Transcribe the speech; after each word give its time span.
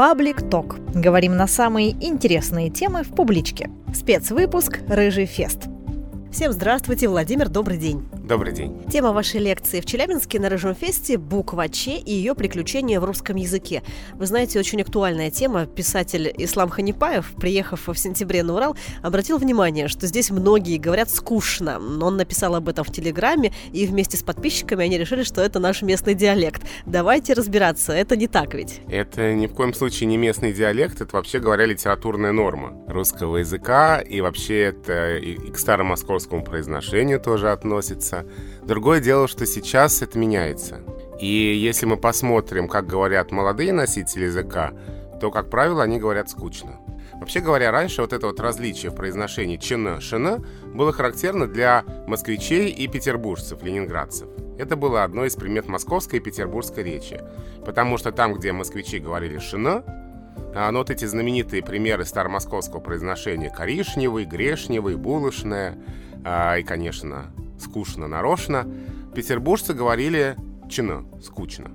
Паблик 0.00 0.48
Ток. 0.48 0.78
Говорим 0.94 1.36
на 1.36 1.46
самые 1.46 1.90
интересные 1.90 2.70
темы 2.70 3.02
в 3.02 3.08
публичке. 3.08 3.68
Спецвыпуск 3.92 4.78
«Рыжий 4.88 5.26
фест». 5.26 5.64
Всем 6.32 6.52
здравствуйте, 6.52 7.06
Владимир, 7.06 7.50
добрый 7.50 7.76
день. 7.76 8.08
Добрый 8.30 8.52
день. 8.52 8.80
Тема 8.88 9.12
вашей 9.12 9.40
лекции 9.40 9.80
в 9.80 9.86
Челябинске 9.86 10.38
на 10.38 10.48
Рыжем 10.48 10.76
фесте 10.76 11.18
«Буква 11.18 11.68
Ч 11.68 11.96
и 11.96 12.12
ее 12.12 12.36
приключения 12.36 13.00
в 13.00 13.04
русском 13.04 13.34
языке». 13.34 13.82
Вы 14.14 14.24
знаете, 14.26 14.60
очень 14.60 14.80
актуальная 14.80 15.32
тема. 15.32 15.66
Писатель 15.66 16.32
Ислам 16.38 16.68
Ханипаев, 16.68 17.32
приехав 17.40 17.88
в 17.88 17.94
сентябре 17.96 18.44
на 18.44 18.54
Урал, 18.54 18.76
обратил 19.02 19.38
внимание, 19.38 19.88
что 19.88 20.06
здесь 20.06 20.30
многие 20.30 20.78
говорят 20.78 21.10
скучно. 21.10 21.80
Он 22.00 22.16
написал 22.16 22.54
об 22.54 22.68
этом 22.68 22.84
в 22.84 22.92
Телеграме, 22.92 23.52
и 23.72 23.84
вместе 23.84 24.16
с 24.16 24.22
подписчиками 24.22 24.84
они 24.84 24.96
решили, 24.96 25.24
что 25.24 25.42
это 25.42 25.58
наш 25.58 25.82
местный 25.82 26.14
диалект. 26.14 26.62
Давайте 26.86 27.32
разбираться, 27.32 27.92
это 27.92 28.14
не 28.14 28.28
так 28.28 28.54
ведь? 28.54 28.80
Это 28.88 29.34
ни 29.34 29.48
в 29.48 29.54
коем 29.54 29.74
случае 29.74 30.06
не 30.06 30.16
местный 30.16 30.52
диалект, 30.52 31.00
это 31.00 31.16
вообще 31.16 31.40
говоря 31.40 31.66
литературная 31.66 32.30
норма 32.30 32.80
русского 32.86 33.38
языка, 33.38 33.98
и 33.98 34.20
вообще 34.20 34.66
это 34.66 35.16
и 35.16 35.50
к 35.50 35.58
старомосковскому 35.58 36.44
произношению 36.44 37.18
тоже 37.18 37.50
относится. 37.50 38.19
Другое 38.62 39.00
дело, 39.00 39.28
что 39.28 39.46
сейчас 39.46 40.02
это 40.02 40.18
меняется. 40.18 40.80
И 41.20 41.26
если 41.26 41.86
мы 41.86 41.96
посмотрим, 41.96 42.68
как 42.68 42.86
говорят 42.86 43.30
молодые 43.30 43.72
носители 43.72 44.24
языка, 44.24 44.72
то, 45.20 45.30
как 45.30 45.50
правило, 45.50 45.82
они 45.82 45.98
говорят 45.98 46.30
скучно. 46.30 46.78
Вообще 47.14 47.40
говоря, 47.40 47.70
раньше 47.70 48.00
вот 48.00 48.14
это 48.14 48.26
вот 48.26 48.40
различие 48.40 48.90
в 48.90 48.94
произношении 48.94 49.58
чн, 49.58 50.00
шн 50.00 50.42
было 50.74 50.92
характерно 50.92 51.46
для 51.46 51.84
москвичей 52.06 52.70
и 52.70 52.88
петербуржцев, 52.88 53.62
ленинградцев. 53.62 54.28
Это 54.58 54.76
было 54.76 55.04
одной 55.04 55.28
из 55.28 55.36
примет 55.36 55.66
московской 55.68 56.18
и 56.18 56.22
петербургской 56.22 56.82
речи. 56.82 57.20
Потому 57.66 57.98
что 57.98 58.12
там, 58.12 58.32
где 58.32 58.52
москвичи 58.52 58.98
говорили 58.98 59.38
шн, 59.38 59.82
а, 60.54 60.70
ну, 60.70 60.78
вот 60.78 60.90
эти 60.90 61.04
знаменитые 61.04 61.62
примеры 61.62 62.04
старомосковского 62.04 62.80
произношения 62.80 63.50
коричневый, 63.50 64.24
грешневый, 64.24 64.96
булочное, 64.96 65.78
а, 66.24 66.56
и, 66.56 66.62
конечно, 66.62 67.30
скучно 67.60 68.08
нарочно, 68.08 68.66
петербуржцы 69.14 69.74
говорили 69.74 70.36
чина, 70.68 71.04
скучно. 71.22 71.70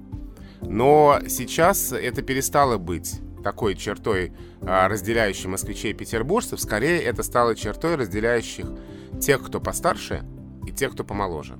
Но 0.61 1.19
сейчас 1.27 1.91
это 1.91 2.21
перестало 2.21 2.77
быть 2.77 3.21
такой 3.43 3.75
чертой, 3.75 4.33
а, 4.61 4.87
разделяющей 4.87 5.47
москвичей 5.47 5.91
и 5.91 5.93
петербуржцев. 5.93 6.59
Скорее, 6.59 7.01
это 7.01 7.21
стало 7.21 7.55
чертой, 7.55 7.95
разделяющих 7.95 8.65
тех, 9.21 9.45
кто 9.45 9.59
постарше, 9.59 10.23
и 10.65 10.71
тех, 10.71 10.93
кто 10.93 11.03
помоложе. 11.03 11.59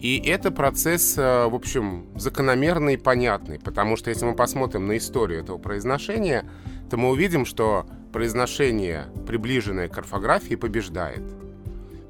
И 0.00 0.18
это 0.26 0.50
процесс, 0.50 1.14
а, 1.16 1.48
в 1.48 1.54
общем, 1.54 2.08
закономерный 2.16 2.94
и 2.94 2.96
понятный, 2.96 3.60
потому 3.60 3.96
что 3.96 4.10
если 4.10 4.24
мы 4.24 4.34
посмотрим 4.34 4.88
на 4.88 4.96
историю 4.96 5.40
этого 5.40 5.58
произношения, 5.58 6.44
то 6.90 6.96
мы 6.96 7.10
увидим, 7.10 7.44
что 7.44 7.86
произношение, 8.12 9.06
приближенное 9.26 9.88
к 9.88 9.96
орфографии, 9.98 10.56
побеждает– 10.56 11.22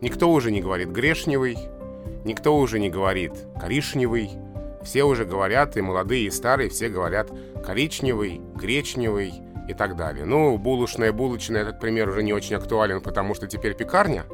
Никто 0.00 0.30
уже 0.30 0.52
не 0.52 0.60
говорит 0.60 0.88
грешневый, 0.90 1.58
никто 2.24 2.56
уже 2.56 2.78
не 2.78 2.88
говорит 2.88 3.32
коричневый. 3.60 4.30
Все 4.82 5.02
уже 5.02 5.24
говорят, 5.24 5.76
и 5.76 5.80
молодые, 5.80 6.26
и 6.26 6.30
старые, 6.30 6.70
все 6.70 6.88
говорят 6.88 7.30
коричневый, 7.64 8.40
гречневый 8.54 9.34
и 9.68 9.74
так 9.74 9.96
далее. 9.96 10.24
Ну, 10.24 10.56
булочная, 10.56 11.12
булочная, 11.12 11.62
этот 11.62 11.80
пример 11.80 12.08
уже 12.08 12.22
не 12.22 12.32
очень 12.32 12.54
актуален, 12.54 13.00
потому 13.00 13.34
что 13.34 13.48
теперь 13.48 13.74
пекарня. 13.74 14.24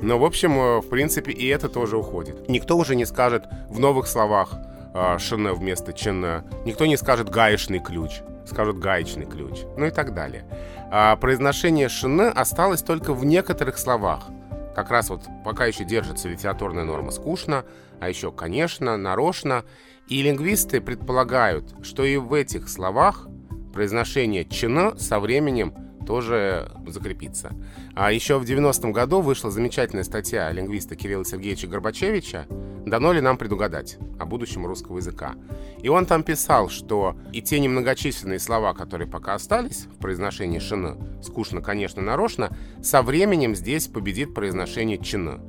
Но, 0.00 0.18
в 0.18 0.24
общем, 0.24 0.52
э, 0.58 0.80
в 0.80 0.88
принципе, 0.88 1.32
и 1.32 1.48
это 1.48 1.68
тоже 1.68 1.96
уходит. 1.96 2.48
Никто 2.48 2.76
уже 2.76 2.94
не 2.94 3.04
скажет 3.04 3.44
в 3.68 3.80
новых 3.80 4.06
словах 4.06 4.54
э, 4.94 5.18
шене 5.18 5.52
вместо 5.52 5.92
чене. 5.92 6.44
Никто 6.64 6.86
не 6.86 6.96
скажет 6.96 7.28
гаечный 7.28 7.80
ключ, 7.80 8.20
скажут 8.46 8.78
гаечный 8.78 9.26
ключ, 9.26 9.60
ну 9.76 9.86
и 9.86 9.90
так 9.90 10.14
далее. 10.14 10.44
А 10.90 11.16
произношение 11.16 11.88
шене 11.88 12.28
осталось 12.28 12.82
только 12.82 13.12
в 13.12 13.24
некоторых 13.24 13.76
словах– 13.76 14.28
как 14.74 14.90
раз 14.90 15.10
вот 15.10 15.22
пока 15.44 15.66
еще 15.66 15.84
держится 15.84 16.28
литературная 16.28 16.84
норма 16.84 17.10
скучно, 17.10 17.64
а 18.00 18.08
еще, 18.08 18.32
конечно, 18.32 18.96
нарочно. 18.96 19.64
И 20.08 20.20
лингвисты 20.20 20.80
предполагают, 20.82 21.74
что 21.82 22.04
и 22.04 22.16
в 22.18 22.34
этих 22.34 22.68
словах 22.68 23.26
произношение 23.72 24.44
«чн» 24.44 24.98
со 24.98 25.18
временем 25.18 25.74
тоже 26.04 26.70
закрепится. 26.86 27.52
А 27.94 28.12
еще 28.12 28.38
в 28.38 28.44
90-м 28.44 28.92
году 28.92 29.20
вышла 29.20 29.50
замечательная 29.50 30.04
статья 30.04 30.50
лингвиста 30.50 30.96
Кирилла 30.96 31.24
Сергеевича 31.24 31.66
Горбачевича 31.66 32.46
«Дано 32.86 33.12
ли 33.12 33.20
нам 33.20 33.38
предугадать 33.38 33.98
о 34.18 34.26
будущем 34.26 34.66
русского 34.66 34.98
языка?». 34.98 35.34
И 35.82 35.88
он 35.88 36.06
там 36.06 36.22
писал, 36.22 36.68
что 36.68 37.16
и 37.32 37.42
те 37.42 37.58
немногочисленные 37.60 38.38
слова, 38.38 38.74
которые 38.74 39.08
пока 39.08 39.34
остались 39.34 39.86
в 39.86 39.98
произношении 39.98 40.58
«шн», 40.58 41.22
скучно, 41.22 41.60
конечно, 41.60 42.02
нарочно, 42.02 42.56
со 42.82 43.02
временем 43.02 43.54
здесь 43.54 43.86
победит 43.86 44.34
произношение 44.34 44.98
«чн». 44.98 45.40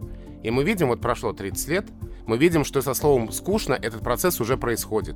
И 0.44 0.52
мы 0.52 0.64
видим, 0.64 0.88
вот 0.90 1.02
прошло 1.02 1.34
30 1.34 1.68
лет, 1.70 1.86
мы 2.28 2.38
видим, 2.38 2.64
что 2.66 2.82
со 2.82 2.94
словом 2.94 3.32
«скучно» 3.32 3.74
этот 3.74 4.02
процесс 4.02 4.40
уже 4.40 4.58
происходит 4.58 5.16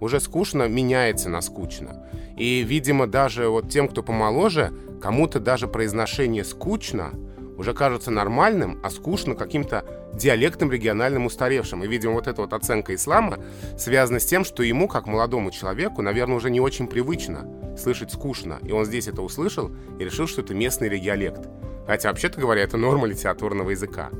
уже 0.00 0.20
скучно 0.20 0.68
меняется 0.68 1.28
на 1.28 1.40
скучно. 1.40 2.06
И, 2.36 2.62
видимо, 2.62 3.06
даже 3.06 3.48
вот 3.48 3.70
тем, 3.70 3.88
кто 3.88 4.02
помоложе, 4.02 4.72
кому-то 5.00 5.40
даже 5.40 5.68
произношение 5.68 6.44
«скучно» 6.44 7.12
уже 7.56 7.72
кажется 7.72 8.10
нормальным, 8.10 8.78
а 8.82 8.90
скучно 8.90 9.34
каким-то 9.34 9.84
диалектом 10.14 10.70
региональным 10.70 11.26
устаревшим. 11.26 11.82
И, 11.84 11.86
видимо, 11.86 12.14
вот 12.14 12.26
эта 12.26 12.42
вот 12.42 12.52
оценка 12.52 12.94
ислама 12.94 13.38
связана 13.78 14.20
с 14.20 14.26
тем, 14.26 14.44
что 14.44 14.62
ему, 14.62 14.88
как 14.88 15.06
молодому 15.06 15.50
человеку, 15.50 16.02
наверное, 16.02 16.36
уже 16.36 16.50
не 16.50 16.60
очень 16.60 16.86
привычно 16.86 17.48
слышать 17.78 18.12
скучно. 18.12 18.58
И 18.62 18.72
он 18.72 18.84
здесь 18.84 19.08
это 19.08 19.22
услышал 19.22 19.70
и 19.98 20.04
решил, 20.04 20.26
что 20.26 20.42
это 20.42 20.54
местный 20.54 21.00
диалект. 21.00 21.48
Хотя, 21.86 22.08
вообще-то 22.08 22.40
говоря, 22.40 22.62
это 22.62 22.76
норма 22.76 23.06
литературного 23.06 23.70
языка. 23.70 24.10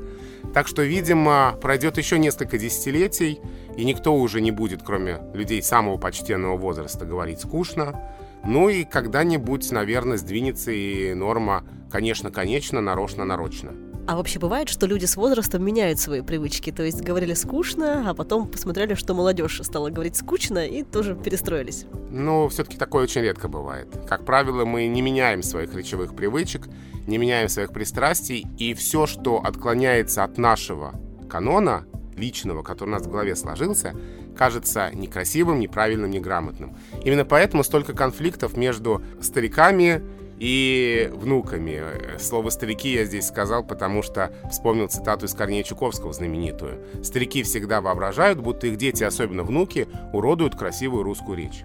Так 0.53 0.67
что, 0.67 0.81
видимо, 0.81 1.57
пройдет 1.61 1.97
еще 1.97 2.17
несколько 2.17 2.57
десятилетий, 2.57 3.39
и 3.75 3.85
никто 3.85 4.15
уже 4.15 4.41
не 4.41 4.51
будет, 4.51 4.81
кроме 4.83 5.19
людей 5.33 5.61
самого 5.61 5.97
почтенного 5.97 6.57
возраста, 6.57 7.05
говорить 7.05 7.41
скучно. 7.41 8.01
Ну 8.43 8.69
и 8.69 8.83
когда-нибудь, 8.83 9.71
наверное, 9.71 10.17
сдвинется 10.17 10.71
и 10.71 11.13
норма 11.13 11.63
«конечно-конечно», 11.91 12.81
«нарочно-нарочно». 12.81 13.73
А 14.07 14.15
вообще 14.15 14.39
бывает, 14.39 14.69
что 14.69 14.87
люди 14.87 15.03
с 15.03 15.17
возрастом 15.17 15.65
меняют 15.65 15.99
свои 15.99 16.21
привычки? 16.21 16.71
То 16.71 16.81
есть 16.81 17.01
говорили 17.01 17.33
скучно, 17.33 18.09
а 18.09 18.13
потом 18.13 18.47
посмотрели, 18.47 18.93
что 18.93 19.13
молодежь 19.13 19.59
стала 19.63 19.89
говорить 19.89 20.15
скучно 20.15 20.65
и 20.65 20.83
тоже 20.83 21.13
перестроились? 21.13 21.85
Ну, 22.09 22.47
все-таки 22.47 22.77
такое 22.77 23.03
очень 23.03 23.21
редко 23.21 23.49
бывает. 23.49 23.89
Как 24.07 24.23
правило, 24.23 24.63
мы 24.63 24.87
не 24.87 25.01
меняем 25.01 25.43
своих 25.43 25.75
речевых 25.75 26.15
привычек, 26.15 26.69
не 27.05 27.17
меняем 27.17 27.49
своих 27.49 27.73
пристрастий, 27.73 28.47
и 28.57 28.73
все, 28.73 29.07
что 29.07 29.43
отклоняется 29.43 30.23
от 30.23 30.37
нашего 30.37 30.93
канона, 31.29 31.85
личного, 32.15 32.63
который 32.63 32.89
у 32.89 32.93
нас 32.93 33.03
в 33.03 33.11
голове 33.11 33.35
сложился, 33.35 33.93
кажется 34.37 34.89
некрасивым, 34.93 35.59
неправильным, 35.59 36.09
неграмотным. 36.09 36.77
Именно 37.03 37.25
поэтому 37.25 37.63
столько 37.63 37.91
конфликтов 37.93 38.55
между 38.55 39.01
стариками 39.21 40.01
и 40.39 41.09
внуками. 41.13 41.83
Слово 42.19 42.49
«старики» 42.49 42.93
я 42.93 43.05
здесь 43.05 43.27
сказал, 43.27 43.63
потому 43.63 44.03
что 44.03 44.31
вспомнил 44.49 44.87
цитату 44.87 45.25
из 45.25 45.33
Корнея 45.33 45.63
Чуковского 45.63 46.13
знаменитую. 46.13 46.79
«Старики 47.03 47.43
всегда 47.43 47.81
воображают, 47.81 48.39
будто 48.39 48.67
их 48.67 48.77
дети, 48.77 49.03
особенно 49.03 49.43
внуки, 49.43 49.87
уродуют 50.13 50.55
красивую 50.55 51.03
русскую 51.03 51.37
речь». 51.37 51.63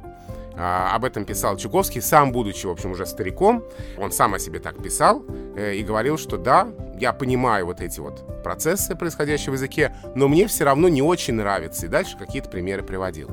А, 0.54 0.94
об 0.94 1.04
этом 1.04 1.24
писал 1.24 1.56
Чуковский, 1.56 2.02
сам 2.02 2.32
будучи, 2.32 2.66
в 2.66 2.70
общем, 2.70 2.92
уже 2.92 3.06
стариком. 3.06 3.64
Он 3.98 4.12
сам 4.12 4.34
о 4.34 4.38
себе 4.38 4.58
так 4.58 4.82
писал 4.82 5.24
э, 5.56 5.76
и 5.76 5.82
говорил, 5.82 6.18
что 6.18 6.36
да, 6.36 6.68
я 6.98 7.12
понимаю 7.12 7.66
вот 7.66 7.80
эти 7.80 8.00
вот 8.00 8.42
процессы, 8.42 8.94
происходящие 8.94 9.50
в 9.50 9.54
языке, 9.54 9.96
но 10.14 10.28
мне 10.28 10.46
все 10.46 10.64
равно 10.64 10.88
не 10.88 11.00
очень 11.00 11.34
нравится. 11.34 11.86
И 11.86 11.88
дальше 11.88 12.18
какие-то 12.18 12.50
примеры 12.50 12.82
приводил. 12.82 13.30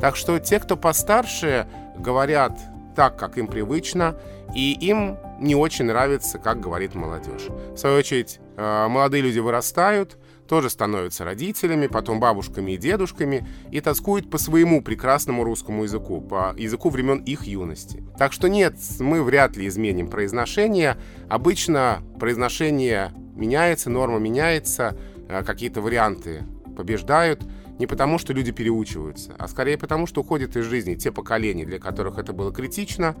Так 0.00 0.16
что 0.16 0.38
те, 0.38 0.58
кто 0.58 0.76
постарше, 0.76 1.66
говорят 1.98 2.58
так, 2.94 3.18
как 3.18 3.38
им 3.38 3.46
привычно, 3.46 4.16
и 4.54 4.72
им 4.72 5.18
не 5.40 5.54
очень 5.54 5.86
нравится, 5.86 6.38
как 6.38 6.60
говорит 6.60 6.94
молодежь. 6.94 7.48
В 7.74 7.76
свою 7.76 7.98
очередь, 7.98 8.38
э, 8.56 8.86
молодые 8.88 9.22
люди 9.22 9.38
вырастают, 9.38 10.18
тоже 10.48 10.70
становятся 10.70 11.24
родителями, 11.24 11.86
потом 11.86 12.20
бабушками 12.20 12.72
и 12.72 12.76
дедушками 12.76 13.46
и 13.70 13.80
тоскуют 13.80 14.30
по 14.30 14.38
своему 14.38 14.82
прекрасному 14.82 15.44
русскому 15.44 15.84
языку, 15.84 16.20
по 16.20 16.54
языку 16.56 16.90
времен 16.90 17.18
их 17.18 17.44
юности. 17.44 18.04
Так 18.18 18.32
что 18.32 18.48
нет, 18.48 18.74
мы 19.00 19.22
вряд 19.22 19.56
ли 19.56 19.66
изменим 19.66 20.08
произношение. 20.08 20.98
Обычно 21.28 22.02
произношение 22.20 23.12
меняется, 23.34 23.88
норма 23.88 24.18
меняется, 24.18 24.96
э, 25.28 25.42
какие-то 25.42 25.80
варианты 25.80 26.44
побеждают– 26.76 27.42
не 27.82 27.88
потому, 27.88 28.16
что 28.18 28.32
люди 28.32 28.52
переучиваются, 28.52 29.34
а 29.38 29.48
скорее 29.48 29.76
потому, 29.76 30.06
что 30.06 30.20
уходят 30.20 30.56
из 30.56 30.66
жизни 30.66 30.94
те 30.94 31.10
поколения, 31.10 31.64
для 31.64 31.80
которых 31.80 32.16
это 32.16 32.32
было 32.32 32.52
критично, 32.52 33.16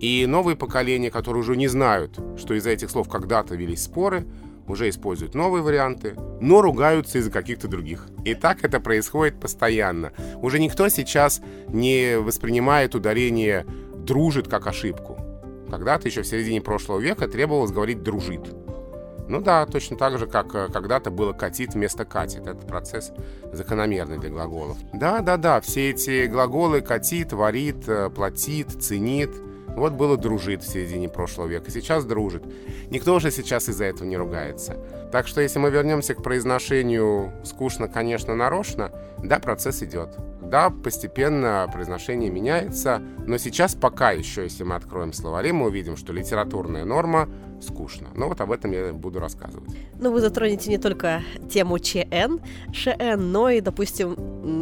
и 0.00 0.26
новые 0.26 0.56
поколения, 0.56 1.12
которые 1.12 1.42
уже 1.42 1.56
не 1.56 1.68
знают, 1.68 2.18
что 2.36 2.54
из-за 2.54 2.70
этих 2.70 2.90
слов 2.90 3.08
когда-то 3.08 3.54
велись 3.54 3.84
споры, 3.84 4.26
уже 4.66 4.88
используют 4.88 5.36
новые 5.36 5.62
варианты, 5.62 6.16
но 6.40 6.60
ругаются 6.60 7.18
из-за 7.18 7.30
каких-то 7.30 7.68
других. 7.68 8.08
И 8.24 8.34
так 8.34 8.64
это 8.64 8.80
происходит 8.80 9.38
постоянно. 9.38 10.10
Уже 10.42 10.58
никто 10.58 10.88
сейчас 10.88 11.40
не 11.68 12.18
воспринимает 12.18 12.96
ударение 12.96 13.64
«дружит» 13.94 14.48
как 14.48 14.66
ошибку. 14.66 15.18
Когда-то 15.70 16.08
еще 16.08 16.22
в 16.22 16.26
середине 16.26 16.60
прошлого 16.60 16.98
века 16.98 17.28
требовалось 17.28 17.70
говорить 17.70 18.02
«дружит». 18.02 18.59
Ну 19.30 19.40
да, 19.40 19.64
точно 19.64 19.96
так 19.96 20.18
же, 20.18 20.26
как 20.26 20.52
э, 20.56 20.66
когда-то 20.72 21.12
было 21.12 21.32
«катит» 21.32 21.74
вместо 21.74 22.04
«катит». 22.04 22.48
Это 22.48 22.66
процесс 22.66 23.12
закономерный 23.52 24.18
для 24.18 24.28
глаголов. 24.28 24.76
Да-да-да, 24.92 25.60
все 25.60 25.90
эти 25.90 26.26
глаголы 26.26 26.80
«катит», 26.80 27.32
«варит», 27.32 27.88
э, 27.88 28.10
«платит», 28.10 28.82
«ценит» 28.82 29.30
Вот 29.76 29.92
было 29.92 30.16
дружит 30.16 30.64
в 30.64 30.68
середине 30.68 31.08
прошлого 31.08 31.46
века, 31.46 31.70
сейчас 31.70 32.04
дружит. 32.04 32.42
Никто 32.90 33.14
уже 33.14 33.30
сейчас 33.30 33.68
из-за 33.68 33.84
этого 33.84 34.06
не 34.06 34.16
ругается. 34.16 34.76
Так 35.12 35.28
что 35.28 35.40
если 35.40 35.60
мы 35.60 35.70
вернемся 35.70 36.14
к 36.14 36.24
произношению 36.24 37.32
скучно, 37.44 37.86
конечно, 37.86 38.34
нарочно, 38.34 38.90
да, 39.22 39.38
процесс 39.38 39.82
идет. 39.84 40.10
Да, 40.42 40.70
постепенно 40.70 41.70
произношение 41.72 42.30
меняется, 42.30 43.00
но 43.26 43.38
сейчас 43.38 43.76
пока 43.76 44.10
еще, 44.10 44.42
если 44.42 44.64
мы 44.64 44.74
откроем 44.74 45.12
словари, 45.12 45.52
мы 45.52 45.66
увидим, 45.66 45.96
что 45.96 46.12
литературная 46.12 46.84
норма 46.84 47.28
скучно. 47.60 48.08
Но 48.14 48.28
вот 48.28 48.40
об 48.40 48.52
этом 48.52 48.72
я 48.72 48.92
буду 48.92 49.20
рассказывать. 49.20 49.70
Ну, 49.98 50.12
вы 50.12 50.20
затронете 50.20 50.70
не 50.70 50.78
только 50.78 51.22
тему 51.50 51.78
ЧН, 51.78 52.40
ШН, 52.72 53.18
но 53.18 53.50
и, 53.50 53.60
допустим, 53.60 54.16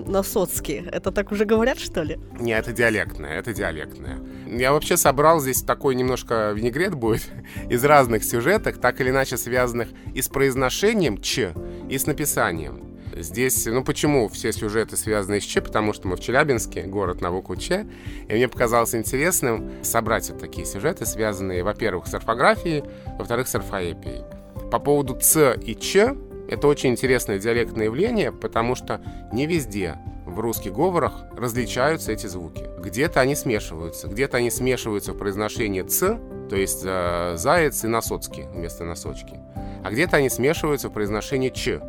Носоцкий. 0.06 0.84
Это 0.90 1.12
так 1.12 1.32
уже 1.32 1.44
говорят, 1.44 1.78
что 1.78 2.02
ли? 2.02 2.18
Не, 2.38 2.52
это 2.52 2.72
диалектное, 2.72 3.38
это 3.38 3.52
диалектное. 3.52 4.18
Я 4.46 4.72
вообще 4.72 4.96
собрал 4.96 5.40
здесь 5.40 5.62
такой 5.62 5.94
немножко 5.94 6.52
винегрет 6.54 6.94
будет 6.94 7.30
из 7.70 7.84
разных 7.84 8.24
сюжетов, 8.24 8.78
так 8.78 9.00
или 9.00 9.10
иначе 9.10 9.36
связанных 9.36 9.88
и 10.14 10.22
с 10.22 10.28
произношением 10.28 11.20
Ч, 11.20 11.54
и 11.88 11.98
с 11.98 12.06
написанием. 12.06 12.88
Здесь, 13.23 13.67
ну 13.67 13.82
почему 13.82 14.29
все 14.29 14.53
сюжеты 14.53 14.97
связаны 14.97 15.41
с 15.41 15.44
Ч? 15.44 15.61
Потому 15.61 15.93
что 15.93 16.09
мы 16.09 16.17
в 16.17 16.20
Челябинске, 16.20 16.82
город 16.82 17.20
на 17.20 17.31
букву 17.31 17.56
Ч, 17.56 17.87
и 18.29 18.32
мне 18.32 18.49
показалось 18.49 18.94
интересным 18.94 19.70
собрать 19.82 20.31
вот 20.31 20.41
такие 20.41 20.67
сюжеты, 20.67 21.05
связанные, 21.05 21.65
во-первых, 21.65 22.06
с 22.06 22.15
орфографией, 22.15 22.85
во-вторых, 23.19 23.49
с 23.49 23.55
орфоэпией. 23.55 24.25
По 24.70 24.79
поводу 24.79 25.19
Ц 25.20 25.59
и 25.61 25.75
Ч, 25.75 26.17
это 26.49 26.69
очень 26.69 26.91
интересное 26.91 27.38
диалектное 27.38 27.87
явление, 27.87 28.32
потому 28.32 28.75
что 28.75 29.00
не 29.32 29.47
везде 29.47 29.99
в 30.25 30.41
русских 30.41 30.73
говорах 30.73 31.25
различаются 31.37 32.12
эти 32.12 32.26
звуки. 32.26 32.65
Где-то 32.79 33.20
они 33.20 33.35
смешиваются, 33.35 34.09
где-то 34.09 34.37
они 34.37 34.50
смешиваются 34.50 35.12
в 35.12 35.19
произношении 35.19 35.82
«ц», 35.82 36.19
то 36.49 36.56
есть 36.56 36.82
э, 36.85 37.35
«заяц» 37.37 37.85
и 37.85 37.88
«носоцкий» 37.88 38.44
вместо 38.44 38.85
«носочки». 38.85 39.41
А 39.85 39.91
где-то 39.91 40.19
они 40.19 40.29
смешиваются 40.29 40.88
в 40.88 40.93
произношении 40.93 41.49
«ч», 41.50 41.81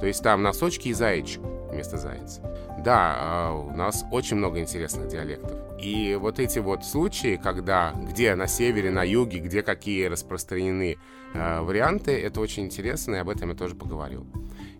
то 0.00 0.06
есть 0.06 0.22
там 0.22 0.42
«носочки» 0.42 0.88
и 0.88 0.92
«заячек» 0.92 1.42
вместо 1.70 1.96
«заяц». 1.96 2.40
Да, 2.84 3.50
э, 3.50 3.72
у 3.72 3.76
нас 3.76 4.04
очень 4.12 4.36
много 4.36 4.60
интересных 4.60 5.08
диалектов. 5.08 5.58
И 5.80 6.16
вот 6.20 6.38
эти 6.38 6.58
вот 6.58 6.84
случаи, 6.84 7.40
когда 7.42 7.92
где 8.08 8.34
на 8.34 8.46
севере, 8.46 8.90
на 8.90 9.02
юге, 9.02 9.38
где 9.38 9.62
какие 9.62 10.06
распространены 10.06 10.96
э, 11.34 11.60
варианты, 11.60 12.12
это 12.12 12.40
очень 12.40 12.64
интересно, 12.64 13.16
и 13.16 13.18
об 13.18 13.28
этом 13.28 13.50
я 13.50 13.56
тоже 13.56 13.74
поговорил. 13.74 14.26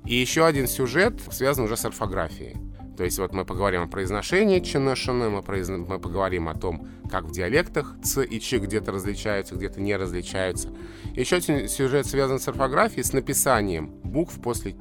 И 0.05 0.15
еще 0.15 0.47
один 0.47 0.69
сюжет 0.69 1.21
связан 1.31 1.65
уже 1.65 1.77
с 1.77 1.85
орфографией. 1.85 2.57
То 2.97 3.05
есть 3.05 3.19
вот 3.19 3.33
мы 3.33 3.45
поговорим 3.45 3.83
о 3.83 3.89
произношении 3.89 4.61
чиношины, 4.61 5.29
мы, 5.29 5.43
произ... 5.43 5.69
мы 5.69 5.99
поговорим 5.99 6.49
о 6.49 6.55
том, 6.55 6.89
как 7.11 7.25
в 7.25 7.33
диалектах 7.33 7.95
ц 8.03 8.25
и 8.25 8.41
ч 8.41 8.59
где-то 8.59 8.91
различаются, 8.91 9.55
где-то 9.55 9.81
не 9.81 9.97
различаются. 9.97 10.73
Еще 11.15 11.37
один 11.37 11.69
сюжет 11.69 12.07
связан 12.07 12.39
с 12.39 12.49
орфографией, 12.49 13.05
с 13.05 13.13
написанием 13.13 13.89
букв 14.03 14.41
после. 14.41 14.77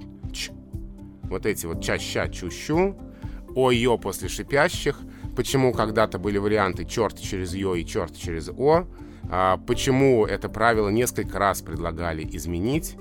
Вот 1.29 1.45
эти 1.45 1.65
вот 1.65 1.83
ча-ща, 1.83 2.27
чу-щу, 2.27 2.95
о-ё 3.55 3.97
после 3.97 4.27
шипящих. 4.29 4.99
Почему 5.35 5.73
когда-то 5.73 6.19
были 6.19 6.37
варианты 6.37 6.85
черт 6.85 7.19
через 7.19 7.53
ё 7.53 7.75
и 7.75 7.85
черт 7.85 8.15
через 8.15 8.49
о. 8.49 8.85
А 9.29 9.57
почему 9.65 10.25
это 10.25 10.49
правило 10.49 10.89
несколько 10.89 11.39
раз 11.39 11.61
предлагали 11.61 12.27
изменить 12.33 12.95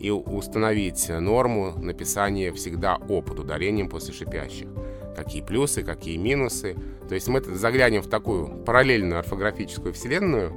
и 0.00 0.10
установить 0.10 1.08
норму 1.08 1.72
написания 1.76 2.52
всегда 2.52 2.96
«о» 3.08 3.20
под 3.20 3.40
ударением 3.40 3.88
после 3.88 4.12
шипящих. 4.12 4.68
Какие 5.16 5.42
плюсы, 5.42 5.82
какие 5.82 6.16
минусы. 6.16 6.76
То 7.08 7.14
есть 7.14 7.28
мы 7.28 7.42
заглянем 7.42 8.02
в 8.02 8.08
такую 8.08 8.64
параллельную 8.64 9.18
орфографическую 9.18 9.92
вселенную, 9.92 10.52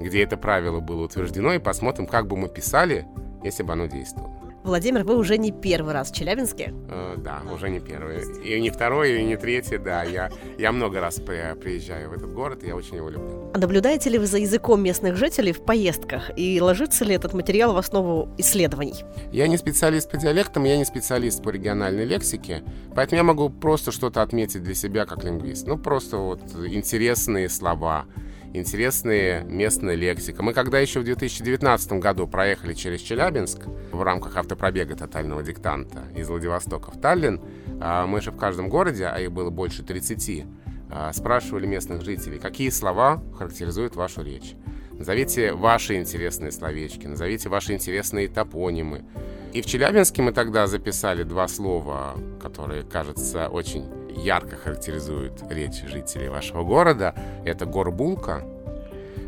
где 0.00 0.22
это 0.22 0.36
правило 0.36 0.80
было 0.80 1.04
утверждено, 1.04 1.52
и 1.52 1.58
посмотрим, 1.58 2.06
как 2.06 2.26
бы 2.26 2.36
мы 2.36 2.48
писали, 2.48 3.06
если 3.42 3.62
бы 3.62 3.72
оно 3.72 3.86
действовало. 3.86 4.47
Владимир, 4.68 5.02
вы 5.02 5.16
уже 5.16 5.38
не 5.38 5.50
первый 5.50 5.94
раз 5.94 6.10
в 6.10 6.14
Челябинске? 6.14 6.74
Э, 6.90 7.14
да, 7.16 7.40
уже 7.52 7.70
не 7.70 7.80
первый. 7.80 8.22
И 8.44 8.60
не 8.60 8.68
второй, 8.68 9.22
и 9.22 9.24
не 9.24 9.36
третий, 9.36 9.78
да. 9.78 10.04
Я, 10.04 10.30
я 10.58 10.72
много 10.72 11.00
раз 11.00 11.16
при, 11.16 11.54
приезжаю 11.58 12.10
в 12.10 12.12
этот 12.12 12.32
город, 12.34 12.62
и 12.62 12.66
я 12.66 12.76
очень 12.76 12.96
его 12.96 13.08
люблю. 13.08 13.50
А 13.54 13.58
наблюдаете 13.58 14.10
ли 14.10 14.18
вы 14.18 14.26
за 14.26 14.36
языком 14.38 14.82
местных 14.82 15.16
жителей 15.16 15.52
в 15.52 15.62
поездках? 15.62 16.30
И 16.36 16.60
ложится 16.60 17.06
ли 17.06 17.14
этот 17.14 17.32
материал 17.32 17.72
в 17.72 17.78
основу 17.78 18.28
исследований? 18.36 19.04
Я 19.32 19.48
не 19.48 19.56
специалист 19.56 20.10
по 20.10 20.18
диалектам, 20.18 20.64
я 20.64 20.76
не 20.76 20.84
специалист 20.84 21.42
по 21.42 21.48
региональной 21.48 22.04
лексике, 22.04 22.62
поэтому 22.94 23.16
я 23.16 23.24
могу 23.24 23.48
просто 23.48 23.90
что-то 23.90 24.20
отметить 24.20 24.62
для 24.62 24.74
себя 24.74 25.06
как 25.06 25.24
лингвист. 25.24 25.66
Ну, 25.66 25.78
просто 25.78 26.18
вот 26.18 26.42
интересные 26.66 27.48
слова, 27.48 28.04
интересные 28.52 29.44
местная 29.44 29.94
лексика. 29.94 30.42
Мы 30.42 30.52
когда 30.52 30.78
еще 30.78 31.00
в 31.00 31.04
2019 31.04 31.92
году 31.94 32.26
проехали 32.26 32.74
через 32.74 33.00
Челябинск 33.00 33.66
в 33.92 34.02
рамках 34.02 34.36
автопробега 34.36 34.96
тотального 34.96 35.42
диктанта 35.42 36.04
из 36.16 36.28
Владивостока 36.28 36.90
в 36.90 37.00
Таллин, 37.00 37.40
а, 37.80 38.06
мы 38.06 38.20
же 38.20 38.30
в 38.30 38.36
каждом 38.36 38.68
городе, 38.68 39.06
а 39.06 39.18
их 39.18 39.32
было 39.32 39.50
больше 39.50 39.82
30, 39.82 40.46
а, 40.90 41.12
спрашивали 41.12 41.66
местных 41.66 42.02
жителей, 42.02 42.38
какие 42.38 42.70
слова 42.70 43.22
характеризуют 43.36 43.96
вашу 43.96 44.22
речь. 44.22 44.54
Назовите 44.92 45.52
ваши 45.52 45.96
интересные 45.96 46.50
словечки, 46.50 47.06
назовите 47.06 47.48
ваши 47.48 47.72
интересные 47.72 48.26
топонимы. 48.26 49.04
И 49.52 49.62
в 49.62 49.66
Челябинске 49.66 50.22
мы 50.22 50.32
тогда 50.32 50.66
записали 50.66 51.22
два 51.22 51.46
слова, 51.46 52.16
которые, 52.42 52.82
кажется, 52.82 53.48
очень 53.48 53.86
ярко 54.22 54.56
характеризуют 54.56 55.42
речь 55.50 55.82
жителей 55.84 56.28
вашего 56.28 56.64
города. 56.64 57.14
Это 57.44 57.66
горбулка, 57.66 58.42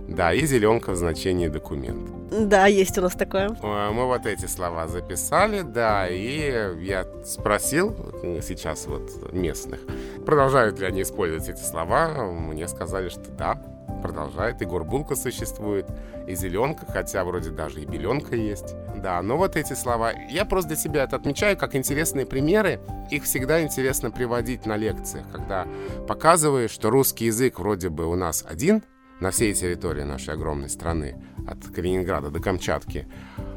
да, 0.08 0.32
и 0.32 0.44
зеленка 0.44 0.92
в 0.92 0.96
значении 0.96 1.48
документ. 1.48 2.10
Да, 2.30 2.66
есть 2.66 2.96
у 2.98 3.02
нас 3.02 3.14
такое. 3.14 3.48
Мы 3.60 4.06
вот 4.06 4.26
эти 4.26 4.46
слова 4.46 4.86
записали, 4.86 5.62
да, 5.62 6.08
и 6.08 6.74
я 6.80 7.04
спросил 7.24 7.96
сейчас 8.42 8.86
вот 8.86 9.32
местных, 9.32 9.80
продолжают 10.24 10.78
ли 10.78 10.86
они 10.86 11.02
использовать 11.02 11.48
эти 11.48 11.62
слова. 11.62 12.24
Мне 12.30 12.68
сказали, 12.68 13.08
что 13.08 13.30
да, 13.30 13.60
продолжает. 14.00 14.62
И 14.62 14.64
горбулка 14.64 15.14
существует, 15.14 15.86
и 16.26 16.34
зеленка, 16.34 16.86
хотя 16.86 17.24
вроде 17.24 17.50
даже 17.50 17.82
и 17.82 17.86
беленка 17.86 18.36
есть. 18.36 18.74
Да, 18.96 19.22
но 19.22 19.36
вот 19.36 19.56
эти 19.56 19.74
слова, 19.74 20.12
я 20.12 20.44
просто 20.44 20.70
для 20.70 20.76
себя 20.76 21.04
это 21.04 21.16
отмечаю 21.16 21.56
как 21.56 21.74
интересные 21.74 22.26
примеры. 22.26 22.80
Их 23.10 23.24
всегда 23.24 23.62
интересно 23.62 24.10
приводить 24.10 24.66
на 24.66 24.76
лекциях, 24.76 25.26
когда 25.30 25.66
показываешь, 26.06 26.70
что 26.70 26.90
русский 26.90 27.26
язык 27.26 27.58
вроде 27.58 27.88
бы 27.88 28.06
у 28.06 28.14
нас 28.14 28.44
один 28.48 28.82
на 29.20 29.30
всей 29.30 29.52
территории 29.54 30.02
нашей 30.02 30.34
огромной 30.34 30.68
страны, 30.68 31.22
от 31.46 31.66
Калининграда 31.66 32.30
до 32.30 32.40
Камчатки. 32.40 33.06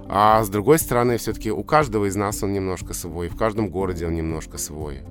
А 0.10 0.44
с 0.44 0.50
другой 0.50 0.78
стороны, 0.80 1.18
все-таки 1.18 1.52
у 1.52 1.64
каждого 1.64 2.06
из 2.06 2.16
нас 2.16 2.44
он 2.44 2.54
немножко 2.54 2.94
свой, 2.94 3.30
в 3.30 3.38
каждом 3.38 3.70
городе 3.70 4.06
он 4.06 4.14
немножко 4.14 4.58
свой. 4.58 5.02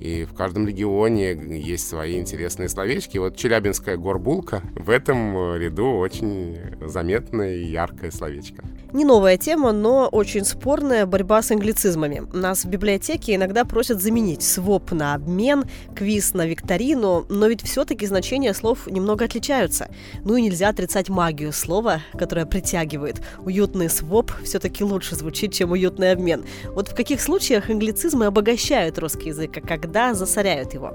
И 0.00 0.24
в 0.24 0.34
каждом 0.34 0.68
регионе 0.68 1.32
есть 1.32 1.88
свои 1.88 2.18
интересные 2.18 2.68
словечки. 2.68 3.18
Вот 3.18 3.36
челябинская 3.36 3.96
горбулка 3.96 4.62
в 4.74 4.90
этом 4.90 5.36
э, 5.36 5.58
ряду 5.58 5.86
очень 5.86 6.58
заметное 6.82 7.56
и 7.56 7.64
яркое 7.64 8.10
словечко. 8.10 8.62
Не 8.92 9.04
новая 9.04 9.36
тема, 9.36 9.72
но 9.72 10.08
очень 10.08 10.44
спорная 10.44 11.06
борьба 11.06 11.42
с 11.42 11.50
англицизмами. 11.50 12.22
Нас 12.32 12.64
в 12.64 12.68
библиотеке 12.68 13.34
иногда 13.34 13.64
просят 13.64 14.00
заменить 14.00 14.42
своп 14.42 14.92
на 14.92 15.14
обмен, 15.14 15.64
квиз 15.94 16.34
на 16.34 16.46
викторину, 16.46 17.26
но 17.28 17.46
ведь 17.46 17.62
все-таки 17.62 18.06
значения 18.06 18.54
слов 18.54 18.86
немного 18.86 19.24
отличаются. 19.24 19.88
Ну 20.24 20.36
и 20.36 20.42
нельзя 20.42 20.68
отрицать 20.68 21.08
магию 21.08 21.52
слова, 21.52 22.00
которое 22.12 22.46
притягивает. 22.46 23.22
Уютный 23.38 23.88
своп 23.88 24.30
все-таки 24.44 24.84
лучше 24.84 25.16
звучит, 25.16 25.52
чем 25.52 25.72
уютный 25.72 26.12
обмен. 26.12 26.44
Вот 26.66 26.88
в 26.88 26.94
каких 26.94 27.20
случаях 27.20 27.70
англицизмы 27.70 28.26
обогащают 28.26 28.98
русский 28.98 29.28
язык, 29.28 29.52
когда 29.66 29.85
засоряют 30.14 30.74
его? 30.74 30.94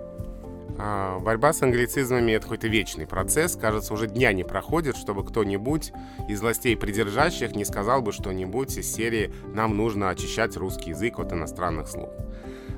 А, 0.83 1.19
борьба 1.19 1.53
с 1.53 1.62
англицизмами— 1.62 2.31
это 2.33 2.43
какой-то 2.43 2.67
вечный 2.67 3.05
процесс. 3.05 3.55
Кажется, 3.55 3.93
уже 3.93 4.07
дня 4.07 4.33
не 4.33 4.43
проходит, 4.43 4.98
чтобы 4.98 5.24
кто-нибудь 5.24 5.93
из 6.27 6.41
властей 6.41 6.75
придержащих 6.75 7.55
не 7.55 7.65
сказал 7.65 8.01
бы 8.01 8.12
что-нибудь 8.12 8.77
из 8.77 8.91
серии 8.91 9.31
«нам 9.53 9.77
нужно 9.77 10.10
очищать 10.10 10.57
русский 10.57 10.89
язык 10.89 11.19
от 11.19 11.33
иностранных 11.33 11.88
слов». 11.88 12.10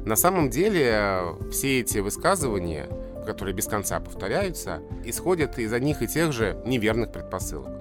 На 0.06 0.18
самом 0.18 0.50
деле 0.50 1.22
все 1.50 1.80
эти 1.80 2.00
высказывания, 2.00 2.90
которые 3.26 3.56
без 3.56 3.68
конца 3.68 4.02
повторяются, 4.02 4.82
исходят 5.06 5.58
из 5.58 5.72
одних 5.72 6.02
и 6.02 6.08
тех 6.08 6.34
же 6.34 6.62
неверных 6.66 7.14
предпосылок. 7.14 7.72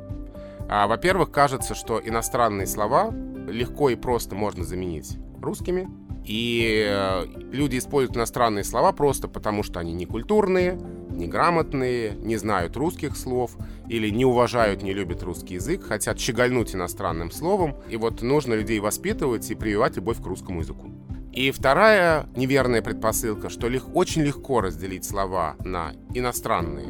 А, 0.69 0.87
во-первых, 0.87 1.33
кажется, 1.33 1.75
что 1.75 2.01
иностранные 2.03 2.69
слова 2.69 3.12
легко 3.49 3.91
и 3.91 3.97
просто 3.97 4.37
можно 4.37 4.62
заменить 4.62 5.19
русскими. 5.43 5.89
И 6.25 6.87
э, 6.88 7.26
люди 7.50 7.79
используют 7.79 8.17
иностранные 8.17 8.64
слова 8.64 8.93
просто 8.93 9.26
потому, 9.26 9.62
что 9.62 9.81
они 9.81 9.93
некультурные, 9.93 10.79
неграмотные, 11.11 12.12
не 12.12 12.37
знают 12.37 12.76
русских 12.76 13.17
слов 13.17 13.57
или 13.88 14.09
не 14.11 14.25
уважают, 14.25 14.83
не 14.83 14.93
любят 14.93 15.23
русский 15.23 15.55
язык, 15.55 15.85
хотят 15.85 16.21
щегольнуть 16.21 16.75
иностранным 16.75 17.31
словом. 17.31 17.76
И 17.88 17.97
вот 17.97 18.23
нужно 18.23 18.55
людей 18.55 18.79
воспитывать 18.79 19.50
и 19.50 19.55
прививать 19.55 19.97
любовь 19.97 20.23
к 20.23 20.26
русскому 20.26 20.61
языку. 20.61 20.91
И 21.33 21.50
вторая 21.50 22.26
неверная 22.37 22.83
предпосылка, 22.83 23.49
что 23.49 23.69
лег, 23.69 23.85
очень 23.95 24.23
легко 24.23 24.61
разделить 24.61 25.05
слова 25.05 25.57
на 25.64 25.93
иностранные 26.14 26.88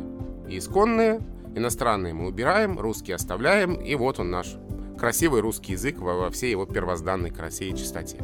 и 0.49 0.59
исконные. 0.59 1.21
Иностранные 1.55 2.13
мы 2.13 2.27
убираем, 2.27 2.79
русские 2.79 3.17
оставляем, 3.17 3.75
и 3.75 3.95
вот 3.95 4.19
он 4.19 4.31
наш 4.31 4.57
красивый 4.99 5.43
русский 5.43 5.73
язык 5.73 5.99
во, 5.99 6.17
во 6.17 6.31
всей 6.31 6.51
его 6.51 6.67
первозданной 6.67 7.31
красе 7.31 7.69
и 7.69 7.77
чистоте. 7.77 8.19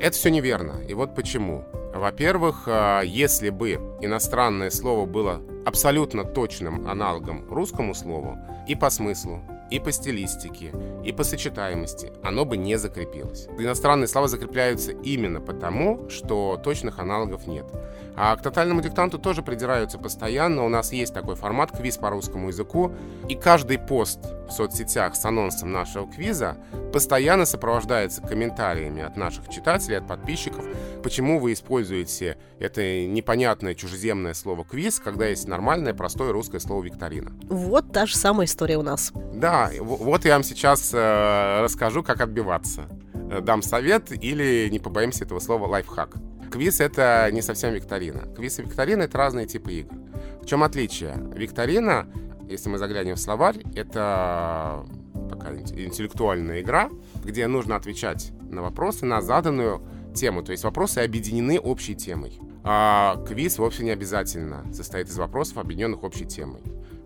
Это 0.00 0.16
все 0.16 0.30
неверно. 0.30 0.82
И 0.86 0.94
вот 0.94 1.14
почему. 1.14 1.64
Во-первых, 1.94 2.64
а, 2.66 3.00
если 3.00 3.50
бы 3.50 3.80
иностранное 4.00 4.70
слово 4.70 5.06
было 5.06 5.40
абсолютно 5.64 6.24
точным 6.24 6.86
аналогом 6.86 7.46
русскому 7.50 7.94
слову 7.94 8.38
и 8.68 8.74
по 8.74 8.90
смыслу, 8.90 9.40
и 9.70 9.80
по 9.80 9.90
стилистике, 9.90 10.72
и 11.04 11.12
по 11.12 11.24
сочетаемости, 11.24 12.12
оно 12.22 12.44
бы 12.44 12.56
не 12.56 12.76
закрепилось. 12.76 13.48
Иностранные 13.58 14.06
слова 14.06 14.28
закрепляются 14.28 14.92
именно 14.92 15.40
потому, 15.40 16.08
что 16.08 16.60
точных 16.62 16.98
аналогов 16.98 17.46
нет. 17.46 17.66
А 18.14 18.36
к 18.36 18.42
тотальному 18.42 18.80
диктанту 18.80 19.18
тоже 19.18 19.42
придираются 19.42 19.98
постоянно. 19.98 20.64
У 20.64 20.68
нас 20.68 20.92
есть 20.92 21.12
такой 21.12 21.34
формат 21.34 21.70
квиз 21.72 21.96
по 21.96 22.10
русскому 22.10 22.48
языку. 22.48 22.92
И 23.28 23.34
каждый 23.34 23.78
пост 23.78 24.20
в 24.48 24.52
соцсетях 24.52 25.16
с 25.16 25.24
анонсом 25.24 25.72
нашего 25.72 26.10
квиза 26.10 26.56
постоянно 26.92 27.44
сопровождается 27.44 28.22
комментариями 28.22 29.02
от 29.02 29.16
наших 29.16 29.48
читателей, 29.48 29.98
от 29.98 30.06
подписчиков, 30.06 30.64
почему 31.02 31.38
вы 31.38 31.52
используете 31.52 32.38
это 32.58 33.06
непонятное 33.06 33.74
чужеземное 33.74 34.34
слово 34.34 34.64
«квиз», 34.64 34.98
когда 34.98 35.26
есть 35.26 35.46
нормальное, 35.48 35.94
простое 35.94 36.32
русское 36.32 36.60
слово 36.60 36.84
«викторина». 36.84 37.32
Вот 37.48 37.92
та 37.92 38.06
же 38.06 38.16
самая 38.16 38.46
история 38.46 38.78
у 38.78 38.82
нас. 38.82 39.12
Да, 39.34 39.70
вот 39.80 40.24
я 40.24 40.34
вам 40.34 40.42
сейчас 40.42 40.92
э, 40.94 41.60
расскажу, 41.62 42.02
как 42.02 42.20
отбиваться. 42.20 42.86
Э, 43.30 43.40
дам 43.40 43.62
совет 43.62 44.12
или, 44.12 44.68
не 44.70 44.78
побоимся 44.78 45.24
этого 45.24 45.40
слова, 45.40 45.66
лайфхак. 45.66 46.16
Квиз— 46.50 46.80
это 46.80 47.28
не 47.32 47.42
совсем 47.42 47.74
викторина. 47.74 48.32
Квиз 48.34 48.58
и 48.58 48.62
викторина— 48.62 49.02
это 49.04 49.18
разные 49.18 49.46
типы 49.46 49.72
игр. 49.72 49.94
В 50.40 50.46
чем 50.46 50.62
отличие? 50.62 51.14
Викторина, 51.34 52.06
если 52.48 52.68
мы 52.68 52.78
заглянем 52.78 53.16
в 53.16 53.20
словарь, 53.20 53.62
это 53.74 54.86
такая 55.28 55.58
интеллектуальная 55.58 56.60
игра, 56.60 56.90
где 57.24 57.46
нужно 57.46 57.76
отвечать 57.76 58.32
на 58.50 58.62
вопросы 58.62 59.04
на 59.04 59.20
заданную 59.20 59.82
тему. 60.14 60.42
То 60.42 60.52
есть 60.52 60.64
вопросы 60.64 60.98
объединены 60.98 61.58
общей 61.58 61.94
темой. 61.94 62.38
А 62.64 63.22
квиз 63.26 63.58
вовсе 63.58 63.84
не 63.84 63.90
обязательно 63.90 64.64
состоит 64.72 65.08
из 65.08 65.16
вопросов, 65.16 65.58
объединенных 65.58 66.02
общей 66.02 66.26
темой. 66.26 66.62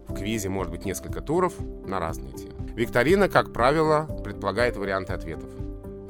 В 0.08 0.14
квизе 0.14 0.48
может 0.48 0.72
быть 0.72 0.84
несколько 0.84 1.20
туров 1.20 1.54
на 1.86 2.00
разные 2.00 2.32
темы. 2.32 2.54
Викторина, 2.74 3.28
как 3.28 3.52
правило, 3.52 4.08
предполагает 4.24 4.76
варианты 4.76 5.12
ответов. 5.12 5.50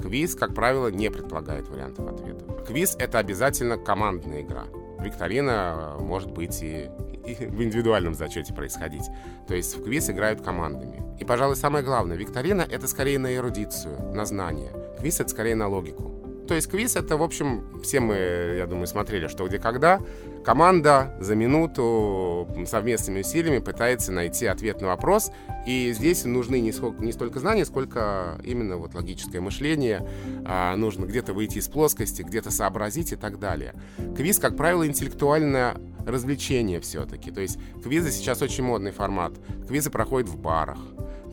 Квиз, 0.00 0.34
как 0.34 0.54
правило, 0.54 0.88
не 0.88 1.10
предполагает 1.10 1.68
вариантов 1.68 2.06
ответов. 2.06 2.64
Квиз— 2.66 2.96
это 2.98 3.18
обязательно 3.18 3.76
командная 3.76 4.42
игра. 4.42 4.64
Викторина 5.00 5.96
э, 5.98 6.02
может 6.02 6.30
быть 6.30 6.62
и, 6.62 6.88
в 7.24 7.62
индивидуальном 7.62 8.14
зачете 8.14 8.54
происходить. 8.54 9.04
То 9.46 9.54
есть 9.54 9.76
в 9.76 9.84
квиз 9.84 10.10
играют 10.10 10.40
командами. 10.40 11.02
И, 11.18 11.24
пожалуй, 11.24 11.56
самое 11.56 11.84
главное, 11.84 12.16
викторина— 12.16 12.62
это 12.70 12.86
скорее 12.88 13.18
на 13.18 13.34
эрудицию, 13.34 14.12
на 14.14 14.24
знание. 14.24 14.70
Квиз— 14.98 15.20
это 15.20 15.30
скорее 15.30 15.54
на 15.54 15.68
логику. 15.68 16.20
То 16.50 16.56
есть 16.56 16.68
квиз 16.68 16.96
это, 16.96 17.16
в 17.16 17.22
общем, 17.22 17.80
все 17.80 18.00
мы, 18.00 18.56
я 18.58 18.66
думаю, 18.66 18.88
смотрели, 18.88 19.28
что 19.28 19.46
где 19.46 19.60
когда. 19.60 20.00
Команда 20.44 21.14
за 21.20 21.36
минуту 21.36 22.48
совместными 22.66 23.20
усилиями 23.20 23.60
пытается 23.60 24.10
найти 24.10 24.46
ответ 24.46 24.80
на 24.80 24.88
вопрос. 24.88 25.30
И 25.64 25.92
здесь 25.92 26.24
нужны 26.24 26.58
не, 26.58 26.72
сколько, 26.72 27.04
не 27.04 27.12
столько 27.12 27.38
знания, 27.38 27.64
сколько 27.64 28.36
именно 28.42 28.78
вот 28.78 28.94
логическое 28.94 29.40
мышление. 29.40 30.04
А, 30.44 30.74
нужно 30.74 31.04
где-то 31.04 31.34
выйти 31.34 31.58
из 31.58 31.68
плоскости, 31.68 32.22
где-то 32.22 32.50
сообразить 32.50 33.12
и 33.12 33.16
так 33.16 33.38
далее. 33.38 33.74
Квиз, 34.16 34.40
как 34.40 34.56
правило, 34.56 34.84
интеллектуальное 34.84 35.76
развлечение 36.06 36.80
все-таки. 36.80 37.30
То 37.30 37.40
есть 37.40 37.58
квизы 37.82 38.10
сейчас 38.10 38.42
очень 38.42 38.64
модный 38.64 38.90
формат. 38.90 39.32
Квизы 39.66 39.90
проходят 39.90 40.28
в 40.28 40.38
барах. 40.38 40.78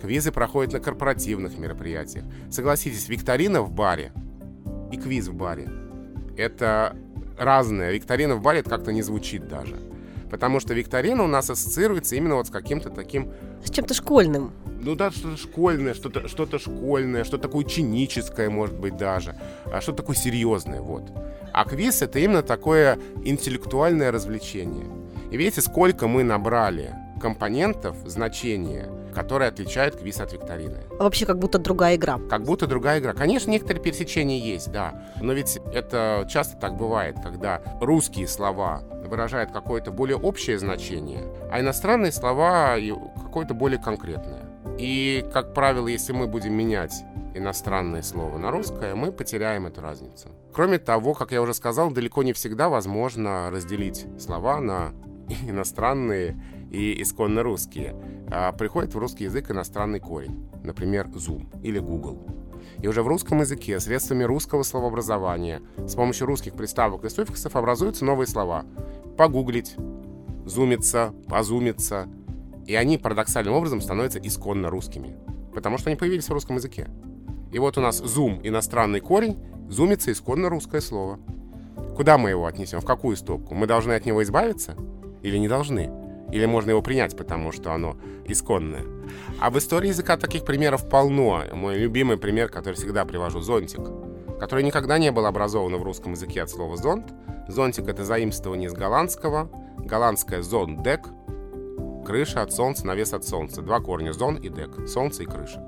Квизы 0.01 0.31
проходят 0.31 0.73
на 0.73 0.79
корпоративных 0.79 1.57
мероприятиях. 1.57 2.25
Согласитесь, 2.51 3.09
викторина 3.09 3.61
в 3.61 3.71
баре 3.71 4.11
и 4.91 4.97
квиз 4.97 5.27
в 5.27 5.33
баре. 5.33 5.67
Это 6.37 6.95
разное. 7.37 7.91
Викторина 7.91 8.35
в 8.35 8.41
баре 8.41 8.59
это 8.59 8.69
как-то 8.69 8.91
не 8.91 9.01
звучит 9.01 9.47
даже. 9.47 9.75
Потому 10.29 10.59
что 10.59 10.73
викторина 10.73 11.23
у 11.23 11.27
нас 11.27 11.49
ассоциируется 11.49 12.15
именно 12.15 12.35
вот 12.35 12.47
с 12.47 12.49
каким-то 12.49 12.89
таким... 12.89 13.31
С 13.63 13.69
чем-то 13.69 13.93
школьным. 13.93 14.51
Ну 14.81 14.95
да, 14.95 15.11
что-то 15.11 15.37
школьное, 15.37 15.93
что-то 15.93 16.27
что 16.27 16.59
школьное, 16.59 17.23
что-то 17.23 17.43
такое 17.43 17.65
ученическое, 17.65 18.49
может 18.49 18.75
быть, 18.75 18.97
даже. 18.97 19.35
А 19.65 19.81
что-то 19.81 19.97
такое 19.97 20.15
серьезное, 20.15 20.81
вот. 20.81 21.03
А 21.53 21.65
квиз— 21.65 22.01
это 22.03 22.19
именно 22.19 22.43
такое 22.43 22.99
интеллектуальное 23.23 24.11
развлечение. 24.11 24.85
И 25.31 25.37
видите, 25.37 25.61
сколько 25.61 26.07
мы 26.07 26.23
набрали 26.23 26.93
компонентов, 27.19 27.95
значения, 28.05 28.89
которые 29.13 29.49
отличают 29.49 29.95
квиз 29.95 30.19
от 30.19 30.31
викторины. 30.31 30.83
Вообще 30.99 31.25
как 31.25 31.39
будто 31.39 31.57
другая 31.57 31.95
игра. 31.95 32.19
Как 32.29 32.43
будто 32.43 32.67
другая 32.67 32.99
игра. 32.99 33.13
Конечно, 33.13 33.49
некоторые 33.49 33.81
пересечения 33.81 34.37
есть, 34.37 34.71
да. 34.71 35.03
Но 35.19 35.33
ведь 35.33 35.59
это 35.73 36.27
часто 36.29 36.55
так 36.57 36.77
бывает, 36.77 37.15
когда 37.23 37.61
русские 37.81 38.27
слова 38.27 38.83
выражают 39.07 39.51
какое-то 39.51 39.91
более 39.91 40.17
общее 40.17 40.59
значение, 40.59 41.23
а 41.51 41.59
иностранные 41.59 42.11
слова 42.11 42.75
какое-то 43.23 43.53
более 43.53 43.79
конкретное. 43.79 44.43
И, 44.77 45.25
как 45.33 45.53
правило, 45.53 45.87
если 45.87 46.13
мы 46.13 46.27
будем 46.27 46.53
менять 46.53 47.03
иностранное 47.33 48.01
слово 48.01 48.37
на 48.37 48.51
русское, 48.51 48.95
мы 48.95 49.11
потеряем 49.11 49.65
эту 49.65 49.81
разницу. 49.81 50.29
Кроме 50.53 50.79
того, 50.79 51.13
как 51.13 51.31
я 51.31 51.41
уже 51.41 51.53
сказал, 51.53 51.91
далеко 51.91 52.23
не 52.23 52.33
всегда 52.33 52.69
возможно 52.69 53.49
разделить 53.51 54.05
слова 54.19 54.59
на 54.59 54.91
иностранные 55.47 56.39
и 56.71 57.01
исконно 57.01 57.43
русские, 57.43 57.95
а 58.29 58.51
приходит 58.51 58.93
в 58.93 58.97
русский 58.97 59.25
язык 59.25 59.51
иностранный 59.51 59.99
корень, 59.99 60.49
например, 60.63 61.07
Zoom 61.07 61.47
или 61.63 61.79
Google. 61.79 62.25
И 62.81 62.87
уже 62.87 63.01
в 63.01 63.07
русском 63.07 63.39
языке 63.39 63.79
средствами 63.79 64.23
русского 64.23 64.63
словообразования 64.63 65.61
с 65.77 65.95
помощью 65.95 66.27
русских 66.27 66.53
приставок 66.53 67.05
и 67.05 67.09
суффиксов 67.09 67.55
образуются 67.55 68.05
новые 68.05 68.27
слова. 68.27 68.65
Погуглить, 69.17 69.75
зумиться, 70.45 71.13
позумиться. 71.27 72.07
И 72.67 72.75
они 72.75 72.97
парадоксальным 72.97 73.55
образом 73.55 73.81
становятся 73.81 74.19
исконно 74.19 74.69
русскими, 74.69 75.17
потому 75.53 75.77
что 75.77 75.89
они 75.89 75.97
появились 75.97 76.29
в 76.29 76.33
русском 76.33 76.57
языке. 76.57 76.87
И 77.51 77.59
вот 77.59 77.77
у 77.77 77.81
нас 77.81 77.97
зум– 77.97 78.39
иностранный 78.43 78.99
корень, 78.99 79.39
зумится 79.69 80.11
исконно 80.11 80.49
русское 80.49 80.81
слово. 80.81 81.19
Куда 81.95 82.17
мы 82.17 82.29
его 82.29 82.45
отнесем? 82.45 82.79
В 82.79 82.85
какую 82.85 83.15
стопку? 83.15 83.55
Мы 83.55 83.65
должны 83.65 83.93
от 83.93 84.05
него 84.05 84.21
избавиться? 84.21 84.75
Или 85.23 85.37
не 85.37 85.47
должны? 85.47 85.89
Или 86.31 86.45
можно 86.45 86.71
его 86.71 86.81
принять, 86.81 87.17
потому 87.17 87.51
что 87.51 87.73
оно 87.73 87.97
исконное. 88.25 88.83
А 89.39 89.49
в 89.49 89.57
истории 89.57 89.87
языка 89.87 90.17
таких 90.17 90.45
примеров 90.45 90.89
полно. 90.89 91.43
Мой 91.53 91.77
любимый 91.77 92.17
пример, 92.17 92.49
который 92.49 92.75
всегда 92.75 93.05
привожу, 93.05 93.39
зонтик, 93.39 93.81
который 94.39 94.63
никогда 94.63 94.97
не 94.97 95.11
был 95.11 95.25
образован 95.25 95.75
в 95.77 95.83
русском 95.83 96.13
языке 96.13 96.43
от 96.43 96.49
слова 96.49 96.77
зонт. 96.77 97.13
Зонтик— 97.47 97.87
это 97.87 98.03
заимствование 98.03 98.67
из 98.67 98.73
голландского. 98.73 99.49
Голландское 99.77 100.41
зон-дек, 100.41 101.07
крыша 102.05 102.41
от 102.41 102.51
солнца, 102.51 102.85
навес 102.85 103.13
от 103.13 103.25
солнца. 103.25 103.61
Два 103.61 103.79
корня— 103.79 104.11
зон 104.13 104.35
и 104.35 104.49
дек, 104.49 104.87
солнце 104.87 105.23
и 105.23 105.25
крыша. 105.25 105.63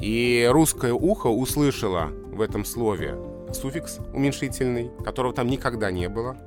И 0.00 0.48
русское 0.50 0.92
ухо 0.92 1.28
услышало 1.28 2.08
в 2.32 2.40
этом 2.40 2.64
слове 2.64 3.16
суффикс 3.52 3.98
уменьшительный, 4.12 4.90
которого 5.04 5.32
там 5.32 5.46
никогда 5.48 5.90
не 5.90 6.08
было— 6.08 6.36